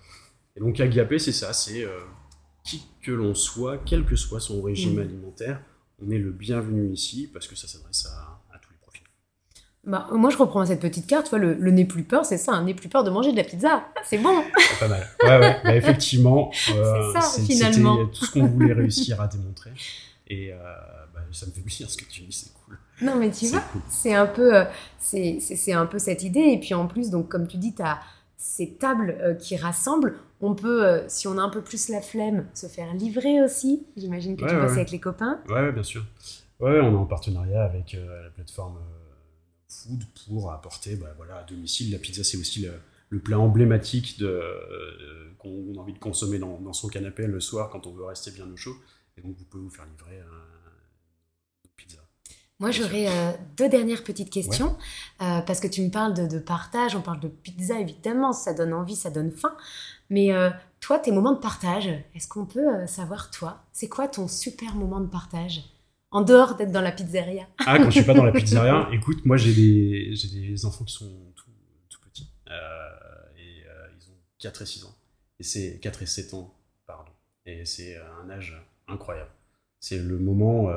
Et 0.56 0.60
donc 0.60 0.79
agapé, 0.79 1.17
c'est 1.17 1.32
ça, 1.32 1.53
c'est 1.53 1.84
euh, 1.84 2.00
qui 2.63 2.84
que 3.01 3.12
l'on 3.12 3.34
soit, 3.34 3.77
quel 3.86 4.03
que 4.03 4.17
soit 4.17 4.41
son 4.41 4.62
régime 4.62 4.96
mhm. 4.96 5.00
alimentaire, 5.00 5.62
on 6.06 6.12
est 6.12 6.17
le 6.17 6.32
bienvenu 6.32 6.91
ici 6.91 7.29
parce 7.32 7.48
que 7.48 7.56
ça 7.56 7.67
s'adresse 7.67 8.06
à. 8.08 8.26
Bah, 9.88 10.08
moi, 10.12 10.29
je 10.29 10.38
reprends 10.38 10.65
cette 10.65 10.82
petite 10.82 11.08
carte. 11.08 11.32
le, 11.32 11.53
le 11.53 11.72
nez 11.72 11.86
plus 11.86 12.03
peur, 12.03 12.25
c'est 12.25 12.38
ça, 12.38 12.51
un 12.51 12.63
nez 12.63 12.74
plus 12.74 12.89
peur 12.89 13.03
de 13.03 13.10
manger 13.10 13.32
de 13.32 13.38
la 13.38 13.44
pizza. 13.44 13.84
C'est 14.03 14.20
bon. 14.20 14.44
pas 14.79 14.88
mal. 14.88 15.08
Ouais, 15.24 15.39
ouais. 15.39 15.62
Bah, 15.63 15.75
effectivement, 15.75 16.51
euh, 16.75 17.13
c'était 17.22 17.72
tout 17.72 18.25
ce 18.25 18.32
qu'on 18.32 18.46
voulait 18.46 18.74
réussir 18.82 19.20
à 19.22 19.27
démontrer. 19.27 19.72
Et 20.27 20.51
euh, 20.53 20.58
bah, 21.13 21.22
ça 21.32 21.46
me 21.46 21.51
fait 21.51 21.62
plaisir 21.62 21.89
ce 21.89 21.98
que 21.98 22.06
tu 22.06 22.22
dis, 22.22 22.32
c'est 22.34 22.53
cool. 22.65 22.77
Non, 23.01 23.15
mais 23.15 23.32
tu 23.32 23.48
vois, 23.48 23.63
c'est 23.88 24.13
un 24.13 24.25
peu, 24.25 24.56
euh, 24.56 24.65
c'est 25.00 25.74
un 25.74 25.86
peu 25.86 26.00
cette 26.00 26.24
idée. 26.24 26.39
Et 26.51 26.60
puis 26.60 26.74
en 26.74 26.88
plus, 26.88 27.10
donc 27.10 27.29
comme 27.29 27.48
tu 27.48 27.58
dis, 27.58 27.74
tu 27.74 27.82
as 27.82 28.00
ces 28.38 28.74
tables 28.74 29.17
euh, 29.20 29.34
qui 29.34 29.58
rassemblent. 29.58 30.15
On 30.41 30.53
peut, 30.53 30.86
euh, 30.86 31.03
si 31.08 31.27
on 31.27 31.38
a 31.38 31.41
un 31.41 31.50
peu 31.50 31.62
plus 31.62 31.89
la 31.89 32.01
flemme, 32.01 32.46
se 32.53 32.67
faire 32.67 32.94
livrer 32.94 33.41
aussi. 33.41 33.86
J'imagine 33.98 34.38
que 34.38 34.46
tu 34.46 34.56
bosses 34.56 34.74
avec 34.74 34.91
les 34.91 35.00
copains. 35.00 35.39
Ouais, 35.50 35.72
bien 35.72 35.84
sûr. 35.84 36.03
Ouais, 36.60 36.79
on 36.82 36.91
est 36.91 36.96
en 36.96 37.06
partenariat 37.06 37.63
avec 37.63 37.96
euh, 37.96 38.24
la 38.24 38.29
plateforme 38.29 38.77
Food 39.70 40.04
pour 40.26 40.52
apporter 40.52 40.96
bah, 40.96 41.14
voilà, 41.18 41.38
à 41.38 41.44
domicile. 41.44 41.92
La 41.92 42.00
pizza, 42.00 42.24
c'est 42.24 42.38
aussi 42.38 42.68
le, 43.10 43.20
plat 43.20 43.40
emblématique 43.40 44.18
de, 44.20 44.42
qu'on 45.38 45.76
a 45.76 45.80
envie 45.80 45.94
de 45.94 46.00
consommer 46.00 46.40
dans, 46.40 46.74
son 46.74 46.88
canapé 46.88 47.28
le 47.28 47.40
soir 47.40 47.70
quand 47.70 47.88
on 47.88 47.94
veut 47.94 48.06
rester 48.06 48.32
bien 48.32 48.50
au 48.50 48.56
chaud. 48.56 48.76
Et 49.18 49.22
donc, 49.22 49.36
vous 49.38 49.46
pouvez 49.46 49.64
vous 49.64 49.70
faire 49.70 49.86
livrer 49.86 50.20
une 50.20 51.70
pizza. 51.76 52.00
Moi, 52.60 52.72
j'aurais 52.72 53.08
euh, 53.08 53.34
deux 53.56 53.70
dernières 53.70 54.04
petites 54.04 54.32
questions, 54.32 54.78
euh, 55.22 55.42
parce 55.42 55.60
que 55.60 55.68
tu 55.68 55.84
me 55.84 55.92
parles 55.92 56.16
de, 56.16 56.40
partage, 56.40 56.96
on 56.96 57.02
parle 57.02 57.20
de 57.20 57.28
pizza, 57.28 57.80
évidemment, 57.80 58.34
ça 58.34 58.54
donne 58.54 58.74
envie, 58.74 58.96
ça 58.96 59.12
donne 59.12 59.32
faim. 59.32 59.56
Mais 60.10 60.34
euh, 60.34 60.50
toi, 60.80 60.98
tes 60.98 61.12
moments 61.12 61.34
de 61.34 61.40
partage, 61.40 61.88
est-ce 62.16 62.28
qu'on 62.28 62.48
peut 62.48 62.88
savoir, 62.88 63.30
toi, 63.30 63.64
c'est 63.74 63.90
quoi 63.90 64.08
ton 64.08 64.28
super 64.28 64.74
moment 64.74 65.00
de 65.00 65.08
partage? 65.08 65.66
En 66.12 66.22
dehors 66.22 66.56
d'être 66.56 66.72
dans 66.72 66.82
la 66.82 66.92
pizzeria 66.92 67.48
Ah, 67.66 67.78
quand 67.78 67.90
je 67.90 67.98
suis 67.98 68.06
pas 68.06 68.14
dans 68.14 68.24
la 68.24 68.32
pizzeria, 68.40 68.88
écoute, 68.92 69.26
moi, 69.26 69.38
j'ai 69.38 69.54
des, 69.54 70.14
des 70.34 70.66
enfants 70.66 70.86
qui 70.86 70.94
sont 70.94 71.34
tout, 71.36 71.52
tout 71.90 72.00
petits, 72.02 72.32
et 73.38 73.64
ils 74.00 74.10
ont 74.10 74.18
4 74.40 74.62
et 74.62 74.66
6 74.66 74.86
ans. 74.86 74.96
Et 75.40 75.44
c'est 75.44 75.80
4 75.80 76.04
et 76.04 76.06
7 76.06 76.34
ans, 76.34 76.54
pardon. 76.86 77.12
Et 77.46 77.66
c'est 77.66 77.98
un 78.24 78.30
âge 78.30 78.58
incroyable. 78.88 79.32
C'est 79.80 80.00
le 80.00 80.18
moment 80.18 80.72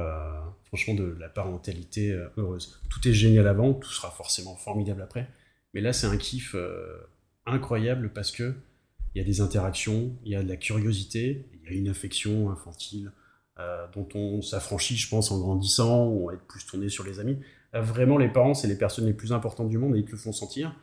franchement, 0.70 0.94
de 0.94 1.16
la 1.18 1.28
parentalité 1.28 2.12
euh, 2.12 2.28
heureuse. 2.36 2.80
Tout 2.88 3.06
est 3.08 3.12
génial 3.12 3.48
avant, 3.48 3.74
tout 3.74 3.90
sera 3.90 4.10
forcément 4.10 4.54
formidable 4.54 5.02
après. 5.02 5.28
Mais 5.74 5.80
là, 5.80 5.92
c'est 5.92 6.06
un 6.06 6.16
kiff 6.16 6.54
euh, 6.54 6.96
incroyable 7.44 8.12
parce 8.12 8.30
que 8.30 8.54
il 9.14 9.18
y 9.18 9.20
a 9.20 9.24
des 9.24 9.40
interactions, 9.40 10.16
il 10.24 10.30
y 10.30 10.36
a 10.36 10.42
de 10.44 10.48
la 10.48 10.56
curiosité, 10.56 11.44
il 11.52 11.68
y 11.68 11.74
a 11.74 11.76
une 11.76 11.88
affection 11.88 12.50
infantile 12.50 13.10
euh, 13.60 13.86
dont 13.94 14.08
on 14.14 14.42
s'affranchit, 14.42 14.96
je 14.96 15.08
pense, 15.08 15.30
en 15.30 15.38
grandissant, 15.38 16.04
on 16.06 16.26
va 16.26 16.34
être 16.34 16.46
plus 16.46 16.64
tourné 16.64 16.88
sur 16.88 17.04
les 17.04 17.20
amis. 17.20 17.38
vraiment, 17.72 18.18
les 18.18 18.28
parents, 18.28 18.54
c'est 18.54 18.68
les 18.68 18.78
personnes 18.78 19.06
les 19.06 19.12
plus 19.12 19.32
importantes 19.32 19.68
du 19.68 19.78
monde 19.78 19.94
et 19.96 20.00
ils 20.00 20.04
te 20.04 20.12
le 20.12 20.16
font 20.16 20.32
sentir. 20.32 20.74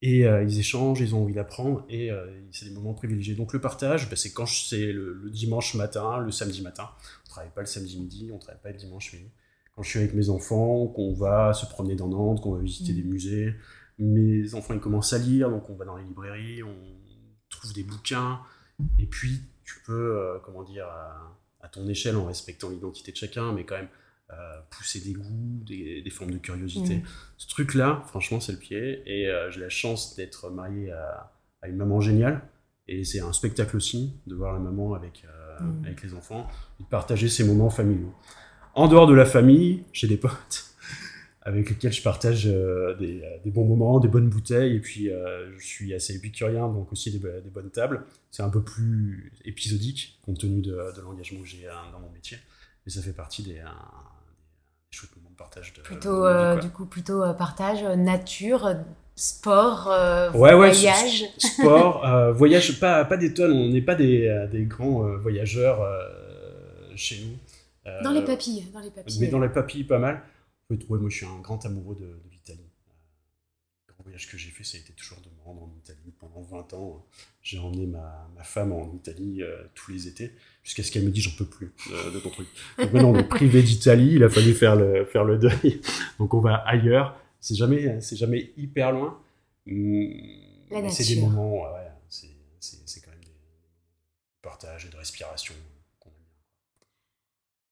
Et 0.00 0.20
ils 0.20 0.58
échangent, 0.60 1.00
ils 1.00 1.16
ont 1.16 1.22
envie 1.22 1.34
d'apprendre, 1.34 1.84
et 1.88 2.10
c'est 2.52 2.66
des 2.66 2.70
moments 2.70 2.94
privilégiés. 2.94 3.34
Donc 3.34 3.52
le 3.52 3.60
partage, 3.60 4.08
bah, 4.08 4.14
c'est 4.14 4.32
quand 4.32 4.46
c'est 4.46 4.92
le, 4.92 5.28
dimanche 5.28 5.74
matin, 5.74 6.18
le 6.18 6.30
samedi 6.30 6.62
matin 6.62 6.88
travaille 7.38 7.52
pas 7.54 7.60
le 7.60 7.66
samedi 7.66 7.98
midi, 7.98 8.30
on 8.32 8.38
travaille 8.38 8.60
pas 8.60 8.70
le 8.70 8.76
dimanche 8.76 9.12
midi. 9.12 9.30
Quand 9.74 9.82
je 9.82 9.90
suis 9.90 9.98
avec 9.98 10.14
mes 10.14 10.28
enfants, 10.28 10.88
qu'on 10.88 11.14
va 11.14 11.52
se 11.54 11.66
promener 11.66 11.94
dans 11.94 12.08
Nantes, 12.08 12.40
qu'on 12.40 12.54
va 12.54 12.60
visiter 12.60 12.92
des 12.92 13.02
mm. 13.02 13.08
musées, 13.08 13.54
mes 13.98 14.54
enfants 14.54 14.74
ils 14.74 14.80
commencent 14.80 15.12
à 15.12 15.18
lire, 15.18 15.50
donc 15.50 15.68
on 15.70 15.74
va 15.74 15.84
dans 15.84 15.96
les 15.96 16.04
librairies, 16.04 16.62
on 16.62 16.76
trouve 17.48 17.72
des 17.72 17.84
bouquins, 17.84 18.40
et 18.98 19.06
puis 19.06 19.40
tu 19.64 19.80
peux, 19.86 20.18
euh, 20.18 20.38
comment 20.44 20.62
dire, 20.62 20.86
à, 21.60 21.68
ton 21.68 21.86
échelle, 21.88 22.16
en 22.16 22.26
respectant 22.26 22.70
l'identité 22.70 23.12
de 23.12 23.16
chacun, 23.16 23.52
mais 23.52 23.64
quand 23.64 23.76
même 23.76 23.88
euh, 24.30 24.34
pousser 24.70 25.00
des 25.00 25.14
goûts, 25.14 25.64
des, 25.64 26.10
formes 26.10 26.30
de 26.30 26.38
curiosité. 26.38 26.96
Mm. 26.96 27.02
Ce 27.36 27.48
truc-là, 27.48 28.02
franchement, 28.06 28.40
c'est 28.40 28.52
le 28.52 28.58
pied, 28.58 29.02
et 29.06 29.28
euh, 29.28 29.50
j'ai 29.50 29.60
la 29.60 29.70
chance 29.70 30.16
d'être 30.16 30.50
marié 30.50 30.90
à, 30.92 31.32
à, 31.62 31.68
une 31.68 31.76
maman 31.76 32.00
géniale, 32.00 32.42
et 32.86 33.04
c'est 33.04 33.20
un 33.20 33.32
spectacle 33.32 33.76
aussi 33.76 34.14
de 34.26 34.34
voir 34.34 34.52
la 34.52 34.60
maman 34.60 34.94
avec 34.94 35.24
Mm. 35.60 35.84
avec 35.84 36.02
les 36.02 36.14
enfants, 36.14 36.46
de 36.80 36.84
partager 36.84 37.28
ces 37.28 37.44
moments 37.44 37.70
familiaux. 37.70 38.12
En 38.74 38.88
dehors 38.88 39.06
de 39.06 39.14
la 39.14 39.24
famille, 39.24 39.84
j'ai 39.92 40.06
des 40.06 40.16
potes 40.16 40.66
avec 41.48 41.70
lesquels 41.70 41.92
je 41.92 42.02
partage 42.02 42.46
euh, 42.46 42.94
des, 42.94 43.50
bons 43.50 43.64
moments, 43.64 44.00
des 44.00 44.08
bonnes 44.08 44.28
bouteilles, 44.28 44.76
et 44.76 44.80
puis 44.80 45.10
euh, 45.10 45.50
je 45.58 45.66
suis 45.66 45.94
assez 45.94 46.14
épicurien, 46.14 46.68
donc 46.68 46.92
aussi 46.92 47.10
des, 47.10 47.18
bonnes 47.50 47.70
tables. 47.70 48.04
C'est 48.30 48.42
un 48.42 48.50
peu 48.50 48.62
plus 48.62 49.32
épisodique, 49.44 50.18
compte 50.24 50.38
tenu 50.38 50.60
de, 50.60 50.78
l'engagement 51.02 51.40
que 51.40 51.46
j'ai 51.48 51.66
euh, 51.66 51.72
dans 51.92 52.00
mon 52.00 52.10
métier, 52.10 52.38
mais 52.84 52.92
ça 52.92 53.02
fait 53.02 53.12
partie 53.12 53.42
des, 53.42 53.62
chouettes 54.90 55.16
moments 55.16 55.30
de 55.30 55.36
partage. 55.36 55.72
De, 55.74 55.82
plutôt, 55.82 56.26
du 56.60 56.70
coup, 56.70 56.86
plutôt 56.86 57.22
partage, 57.34 57.82
nature, 57.96 58.74
sport, 59.18 59.90
euh, 59.90 60.30
voyage. 60.30 61.24
Sport, 61.38 62.06
euh, 62.06 62.32
voyage, 62.32 62.78
pas, 62.78 63.04
pas 63.04 63.16
des 63.16 63.34
tonnes, 63.34 63.52
on 63.52 63.68
n'est 63.68 63.82
pas 63.82 63.96
des, 63.96 64.28
euh, 64.28 64.46
des 64.46 64.64
grands 64.64 65.02
voyageurs 65.18 65.80
chez 66.94 67.16
nous. 67.24 67.92
dans 68.02 68.12
les 68.12 68.22
papilles, 68.22 68.66
dans 68.72 68.80
les 68.80 68.90
papilles. 68.90 69.18
Mais 69.20 69.26
dans 69.26 69.40
les 69.40 69.48
papilles, 69.48 69.84
pas 69.84 69.98
mal. 69.98 70.22
Moi 70.70 70.98
je 71.08 71.16
suis 71.16 71.26
un 71.26 71.40
grand 71.40 71.64
amoureux 71.64 71.96
de, 71.96 72.20
l'Italie. 72.30 72.70
Le 73.86 73.94
grand 73.94 74.02
voyage 74.04 74.30
que 74.30 74.36
j'ai 74.36 74.50
fait, 74.50 74.64
ça 74.64 74.76
a 74.76 74.80
été 74.80 74.92
toujours 74.92 75.18
de 75.20 75.28
me 75.28 75.42
rendre 75.44 75.62
en 75.62 75.72
Italie. 75.78 76.12
Pendant 76.18 76.42
20 76.42 76.74
ans, 76.74 77.06
j'ai 77.42 77.58
emmené 77.58 77.86
ma, 77.86 78.28
ma, 78.36 78.44
femme 78.44 78.72
en 78.72 78.92
Italie 78.94 79.42
tous 79.74 79.90
les 79.90 80.08
étés, 80.08 80.32
jusqu'à 80.62 80.82
ce 80.82 80.92
qu'elle 80.92 81.04
me 81.04 81.10
dise 81.10 81.24
j'en 81.24 81.36
peux 81.36 81.46
plus 81.46 81.72
de 81.90 82.20
ton 82.20 82.30
truc. 82.30 82.48
Donc 82.78 82.92
maintenant, 82.92 83.10
on 83.10 83.18
est 83.18 83.28
privé 83.28 83.62
d'Italie, 83.62 84.12
il 84.14 84.24
a 84.24 84.28
fallu 84.28 84.52
faire 84.52 84.76
le, 84.76 85.04
faire 85.04 85.24
le 85.24 85.38
deuil. 85.38 85.80
Donc 86.18 86.34
on 86.34 86.40
va 86.40 86.56
ailleurs 86.56 87.18
c'est 87.40 87.54
jamais, 87.54 88.00
c'est 88.00 88.16
jamais 88.16 88.52
hyper 88.56 88.92
loin. 88.92 89.20
C'est 89.66 91.14
des 91.14 91.20
moments, 91.20 91.62
ouais, 91.62 91.90
c'est 92.08 93.00
quand 93.00 93.10
même 93.10 93.20
des 93.20 93.32
partages 94.42 94.86
et 94.86 94.88
de 94.88 94.96
respiration. 94.96 95.54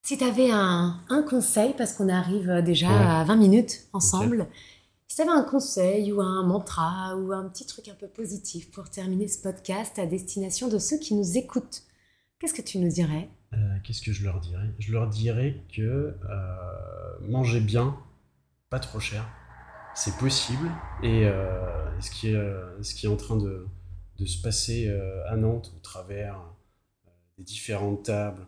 Si 0.07 0.17
tu 0.17 0.23
avais 0.23 0.53
un, 0.53 1.01
un, 1.09 1.23
conseil, 1.25 1.75
parce 1.77 1.93
qu'on 1.93 2.09
arrive 2.09 2.63
déjà 2.65 3.23
à 3.23 3.25
20 3.25 3.35
minutes 3.35 3.89
ensemble, 3.93 4.47
si 5.09 5.17
tu 5.17 5.23
avais 5.23 5.33
un 5.33 5.43
conseil 5.43 6.13
ou 6.13 6.21
un 6.21 6.45
mantra 6.45 7.17
ou 7.17 7.33
un 7.33 7.49
petit 7.49 7.67
truc 7.67 7.89
un 7.89 7.95
peu 7.97 8.07
positif 8.07 8.71
pour 8.71 8.89
terminer 8.89 9.27
ce 9.27 9.43
podcast 9.43 9.99
à 9.99 10.07
destination 10.07 10.69
de 10.69 10.79
ceux 10.79 11.01
qui 11.01 11.13
nous 11.13 11.37
écoutent, 11.37 11.83
qu'est-ce 12.39 12.55
que 12.55 12.63
tu 12.63 12.79
nous 12.79 12.89
dirais? 12.89 13.29
Euh, 13.53 13.57
Qu'est-ce 13.83 14.01
que 14.01 14.13
je 14.13 14.23
leur 14.23 14.39
dirais? 14.39 14.73
Je 14.79 14.93
leur 14.93 15.09
dirais 15.09 15.65
que 15.75 15.83
euh, 15.83 16.15
manger 17.23 17.59
bien, 17.59 17.97
pas 18.71 18.79
trop 18.79 19.01
cher, 19.01 19.29
c'est 19.97 20.17
possible. 20.19 20.71
Et 21.03 21.25
euh, 21.25 22.01
ce, 22.01 22.13
qui 22.13 22.29
est, 22.29 22.37
euh, 22.37 22.81
ce 22.81 22.95
qui 22.95 23.07
est 23.07 23.09
en 23.09 23.17
train 23.17 23.39
de, 23.39 23.67
de 24.21 24.25
se 24.25 24.41
passer 24.41 24.87
euh, 24.87 25.29
à 25.29 25.35
Nantes 25.35 25.73
au 25.77 25.81
travers 25.81 26.39
des 27.39 27.43
différentes 27.43 28.05
tables, 28.05 28.47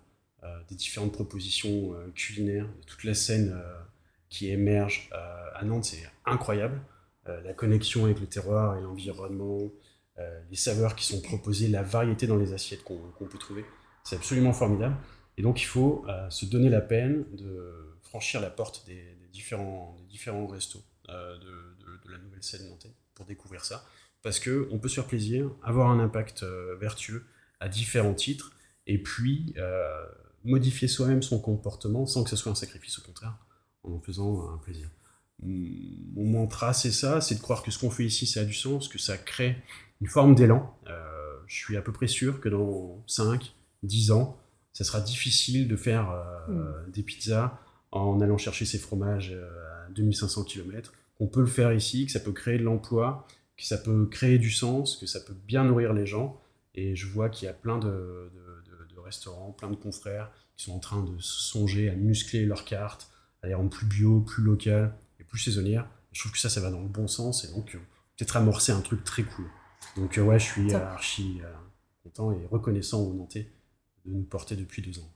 des 0.68 0.74
différentes 0.74 1.12
propositions 1.12 1.94
culinaires, 2.14 2.66
de 2.66 2.86
toute 2.86 3.04
la 3.04 3.14
scène 3.14 3.56
qui 4.28 4.50
émerge 4.50 5.10
à 5.54 5.64
Nantes, 5.64 5.86
c'est 5.86 6.02
incroyable. 6.26 6.80
la 7.26 7.52
connexion 7.52 8.04
avec 8.04 8.20
le 8.20 8.26
terroir 8.26 8.76
et 8.76 8.82
l'environnement, 8.82 9.70
les 10.50 10.56
saveurs 10.56 10.94
qui 10.94 11.06
sont 11.06 11.20
proposées, 11.20 11.68
la 11.68 11.82
variété 11.82 12.26
dans 12.26 12.36
les 12.36 12.52
assiettes 12.52 12.84
qu'on 12.84 13.26
peut 13.26 13.38
trouver, 13.38 13.64
c'est 14.04 14.16
absolument 14.16 14.52
formidable. 14.52 14.96
Et 15.36 15.42
donc 15.42 15.60
il 15.62 15.66
faut 15.66 16.04
se 16.30 16.46
donner 16.46 16.68
la 16.68 16.80
peine 16.80 17.24
de 17.32 17.96
franchir 18.02 18.40
la 18.40 18.50
porte 18.50 18.86
des, 18.86 19.16
différents, 19.32 19.96
des 19.98 20.06
différents 20.06 20.46
restos. 20.46 20.82
Euh, 21.10 21.38
de, 21.38 22.10
la 22.10 22.18
nouvelle 22.18 22.42
scène 22.42 22.68
nantaise 22.68 22.92
pour 23.14 23.26
découvrir 23.26 23.64
ça. 23.64 23.84
Parce 24.22 24.40
qu'on 24.40 24.78
peut 24.78 24.88
se 24.88 24.94
faire 24.94 25.06
plaisir, 25.06 25.50
avoir 25.62 25.90
un 25.90 26.00
impact 26.00 26.42
euh, 26.42 26.74
vertueux 26.76 27.26
à 27.60 27.68
différents 27.68 28.14
titres, 28.14 28.52
et 28.86 29.02
puis 29.02 29.54
modifier 30.44 30.88
soi-même 30.88 31.22
son 31.22 31.40
comportement 31.40 32.06
sans 32.06 32.24
que 32.24 32.30
ce 32.30 32.36
soit 32.36 32.52
un 32.52 32.54
sacrifice, 32.54 32.98
au 32.98 33.02
contraire, 33.02 33.36
en 33.84 33.92
en 33.92 34.00
faisant 34.00 34.50
un 34.52 34.58
plaisir. 34.58 34.88
Mon 35.42 36.24
mantra, 36.24 36.72
c'est 36.72 36.90
ça, 36.90 37.20
c'est 37.20 37.36
de 37.36 37.40
croire 37.40 37.62
que 37.62 37.70
ce 37.70 37.78
qu'on 37.78 37.90
fait 37.90 38.04
ici, 38.04 38.26
ça 38.26 38.40
a 38.40 38.44
du 38.44 38.54
sens, 38.54 38.88
que 38.88 38.98
ça 38.98 39.16
crée 39.16 39.56
une 40.00 40.08
forme 40.08 40.34
d'élan. 40.34 40.74
je 41.46 41.54
suis 41.54 41.76
à 41.76 41.82
peu 41.82 41.92
près 41.92 42.08
sûr 42.08 42.40
que 42.40 42.48
dans 42.48 43.02
5, 43.06 43.54
10 43.84 44.10
ans, 44.10 44.36
ça 44.72 44.84
sera 44.84 45.00
difficile 45.00 45.68
de 45.68 45.76
faire 45.76 46.12
mm. 46.48 46.90
des 46.92 47.02
pizzas 47.02 47.58
en 47.92 48.20
allant 48.20 48.38
chercher 48.38 48.64
ses 48.64 48.78
fromages 48.78 49.32
à 49.32 49.90
2500 49.90 50.44
km, 50.44 50.92
qu'on 51.16 51.26
peut 51.26 51.40
le 51.40 51.46
faire 51.46 51.72
ici, 51.72 52.06
que 52.06 52.12
ça 52.12 52.20
peut 52.20 52.32
créer 52.32 52.58
de 52.58 52.64
l'emploi, 52.64 53.26
que 53.56 53.64
ça 53.64 53.78
peut 53.78 54.06
créer 54.06 54.38
du 54.38 54.50
sens, 54.50 54.96
que 54.96 55.06
ça 55.06 55.20
peut 55.20 55.36
bien 55.46 55.64
nourrir 55.64 55.92
les 55.92 56.06
gens. 56.06 56.40
Et 56.74 56.94
je 56.94 57.06
vois 57.06 57.28
qu'il 57.28 57.46
y 57.46 57.48
a 57.48 57.54
plein 57.54 57.78
de, 57.78 58.30
restaurants, 59.08 59.52
plein 59.52 59.70
de 59.70 59.76
confrères 59.76 60.30
qui 60.56 60.64
sont 60.64 60.72
en 60.72 60.78
train 60.78 61.02
de 61.02 61.18
songer 61.18 61.88
à 61.88 61.94
muscler 61.94 62.44
leur 62.44 62.64
carte, 62.64 63.10
à 63.42 63.48
les 63.48 63.54
rendre 63.54 63.70
plus 63.70 63.86
bio, 63.86 64.20
plus 64.20 64.42
local 64.42 64.94
et 65.20 65.24
plus 65.24 65.38
saisonnières. 65.38 65.88
Je 66.12 66.20
trouve 66.20 66.32
que 66.32 66.38
ça, 66.38 66.48
ça 66.48 66.60
va 66.60 66.70
dans 66.70 66.80
le 66.80 66.88
bon 66.88 67.06
sens 67.06 67.44
et 67.44 67.48
donc 67.48 67.74
euh, 67.74 67.78
peut-être 68.16 68.36
amorcer 68.36 68.72
un 68.72 68.80
truc 68.80 69.04
très 69.04 69.22
cool. 69.22 69.46
Donc 69.96 70.18
euh, 70.18 70.22
ouais, 70.22 70.38
je 70.38 70.44
suis 70.44 70.74
archi 70.74 71.40
euh, 71.44 71.52
content 72.02 72.32
et 72.32 72.46
reconnaissant 72.50 73.00
au 73.02 73.14
Nantais 73.14 73.50
de 74.04 74.12
nous 74.12 74.22
porter 74.22 74.56
depuis 74.56 74.82
deux 74.82 74.98
ans. 74.98 75.10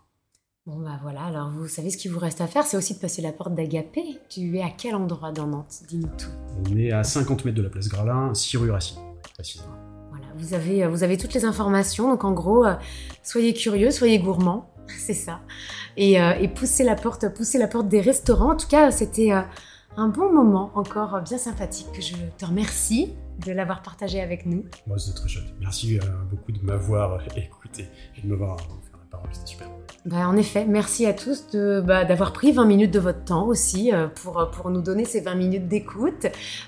Bon, 0.64 0.78
bah 0.78 0.96
voilà, 1.02 1.24
alors 1.24 1.50
vous 1.50 1.66
savez 1.66 1.90
ce 1.90 1.96
qu'il 1.96 2.12
vous 2.12 2.20
reste 2.20 2.40
à 2.40 2.46
faire, 2.46 2.64
c'est 2.64 2.76
aussi 2.76 2.94
de 2.94 3.00
passer 3.00 3.20
la 3.20 3.32
porte 3.32 3.52
d'Agapé. 3.54 4.20
Tu 4.28 4.56
es 4.58 4.62
à 4.62 4.70
quel 4.70 4.94
endroit 4.94 5.32
dans 5.32 5.48
Nantes? 5.48 5.82
Dis-nous 5.88 6.10
tout. 6.16 6.30
On 6.64 6.76
est 6.76 6.92
à 6.92 7.02
50 7.02 7.44
mètres 7.44 7.56
de 7.56 7.62
la 7.62 7.70
place 7.70 7.88
Gralin, 7.88 8.32
6 8.32 8.58
rue 8.58 8.70
Racine, 8.70 9.00
vous 10.42 10.54
avez, 10.54 10.84
euh, 10.84 10.88
vous 10.88 11.02
avez 11.02 11.16
toutes 11.16 11.34
les 11.34 11.44
informations, 11.44 12.08
donc 12.08 12.24
en 12.24 12.32
gros, 12.32 12.66
euh, 12.66 12.74
soyez 13.22 13.54
curieux, 13.54 13.90
soyez 13.90 14.18
gourmands, 14.18 14.70
c'est 14.98 15.14
ça. 15.14 15.40
Et, 15.96 16.20
euh, 16.20 16.32
et, 16.40 16.48
poussez 16.48 16.84
la 16.84 16.94
porte, 16.94 17.32
poussez 17.34 17.58
la 17.58 17.68
porte 17.68 17.88
des 17.88 18.00
restaurants. 18.00 18.52
En 18.52 18.56
tout 18.56 18.68
cas, 18.68 18.90
c'était 18.90 19.30
un 19.30 20.08
bon 20.08 20.32
moment, 20.32 20.70
encore 20.74 21.20
bien 21.20 21.38
sympathique. 21.38 21.88
Je 22.00 22.14
te 22.38 22.46
remercie 22.46 23.12
de 23.44 23.52
l'avoir 23.52 23.82
partagé 23.82 24.20
avec 24.20 24.46
nous. 24.46 24.64
Moi, 24.86 24.98
c'est 24.98 25.14
très 25.14 25.28
chouette. 25.28 25.52
Merci 25.60 25.98
beaucoup 26.30 26.52
de 26.52 26.62
m'avoir 26.62 27.20
écouté 27.36 27.88
et 28.16 28.26
de 28.26 28.28
m'avoir 28.28 28.56
c'était 29.32 29.46
super. 29.46 29.68
Bah, 30.04 30.28
en 30.28 30.36
effet, 30.36 30.64
merci 30.64 31.06
à 31.06 31.14
tous 31.14 31.46
bah, 31.54 32.04
d'avoir 32.04 32.32
pris 32.32 32.50
20 32.50 32.64
minutes 32.64 32.92
de 32.92 32.98
votre 32.98 33.24
temps 33.24 33.46
aussi 33.46 33.92
euh, 33.92 34.08
pour, 34.08 34.50
pour 34.50 34.70
nous 34.70 34.82
donner 34.82 35.04
ces 35.04 35.20
20 35.20 35.34
minutes 35.36 35.68
d'écoute. 35.68 36.26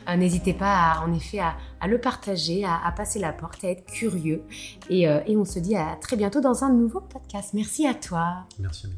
Euh, 0.08 0.16
n'hésitez 0.16 0.52
pas 0.52 1.02
en 1.04 1.12
effet 1.12 1.40
à, 1.40 1.86
le 1.88 2.00
partager, 2.00 2.64
à, 2.64 2.90
passer 2.92 3.18
la 3.18 3.32
porte, 3.32 3.64
à 3.64 3.70
être 3.70 3.84
curieux. 3.86 4.42
Et, 4.88 5.08
euh, 5.08 5.20
et, 5.26 5.36
on 5.36 5.44
se 5.44 5.58
dit 5.58 5.76
à 5.76 5.96
très 6.00 6.16
bientôt 6.16 6.40
dans 6.40 6.62
un 6.62 6.72
nouveau 6.72 7.00
podcast. 7.00 7.50
Merci 7.54 7.86
à 7.86 7.94
toi. 7.94 8.44
Merci. 8.60 8.88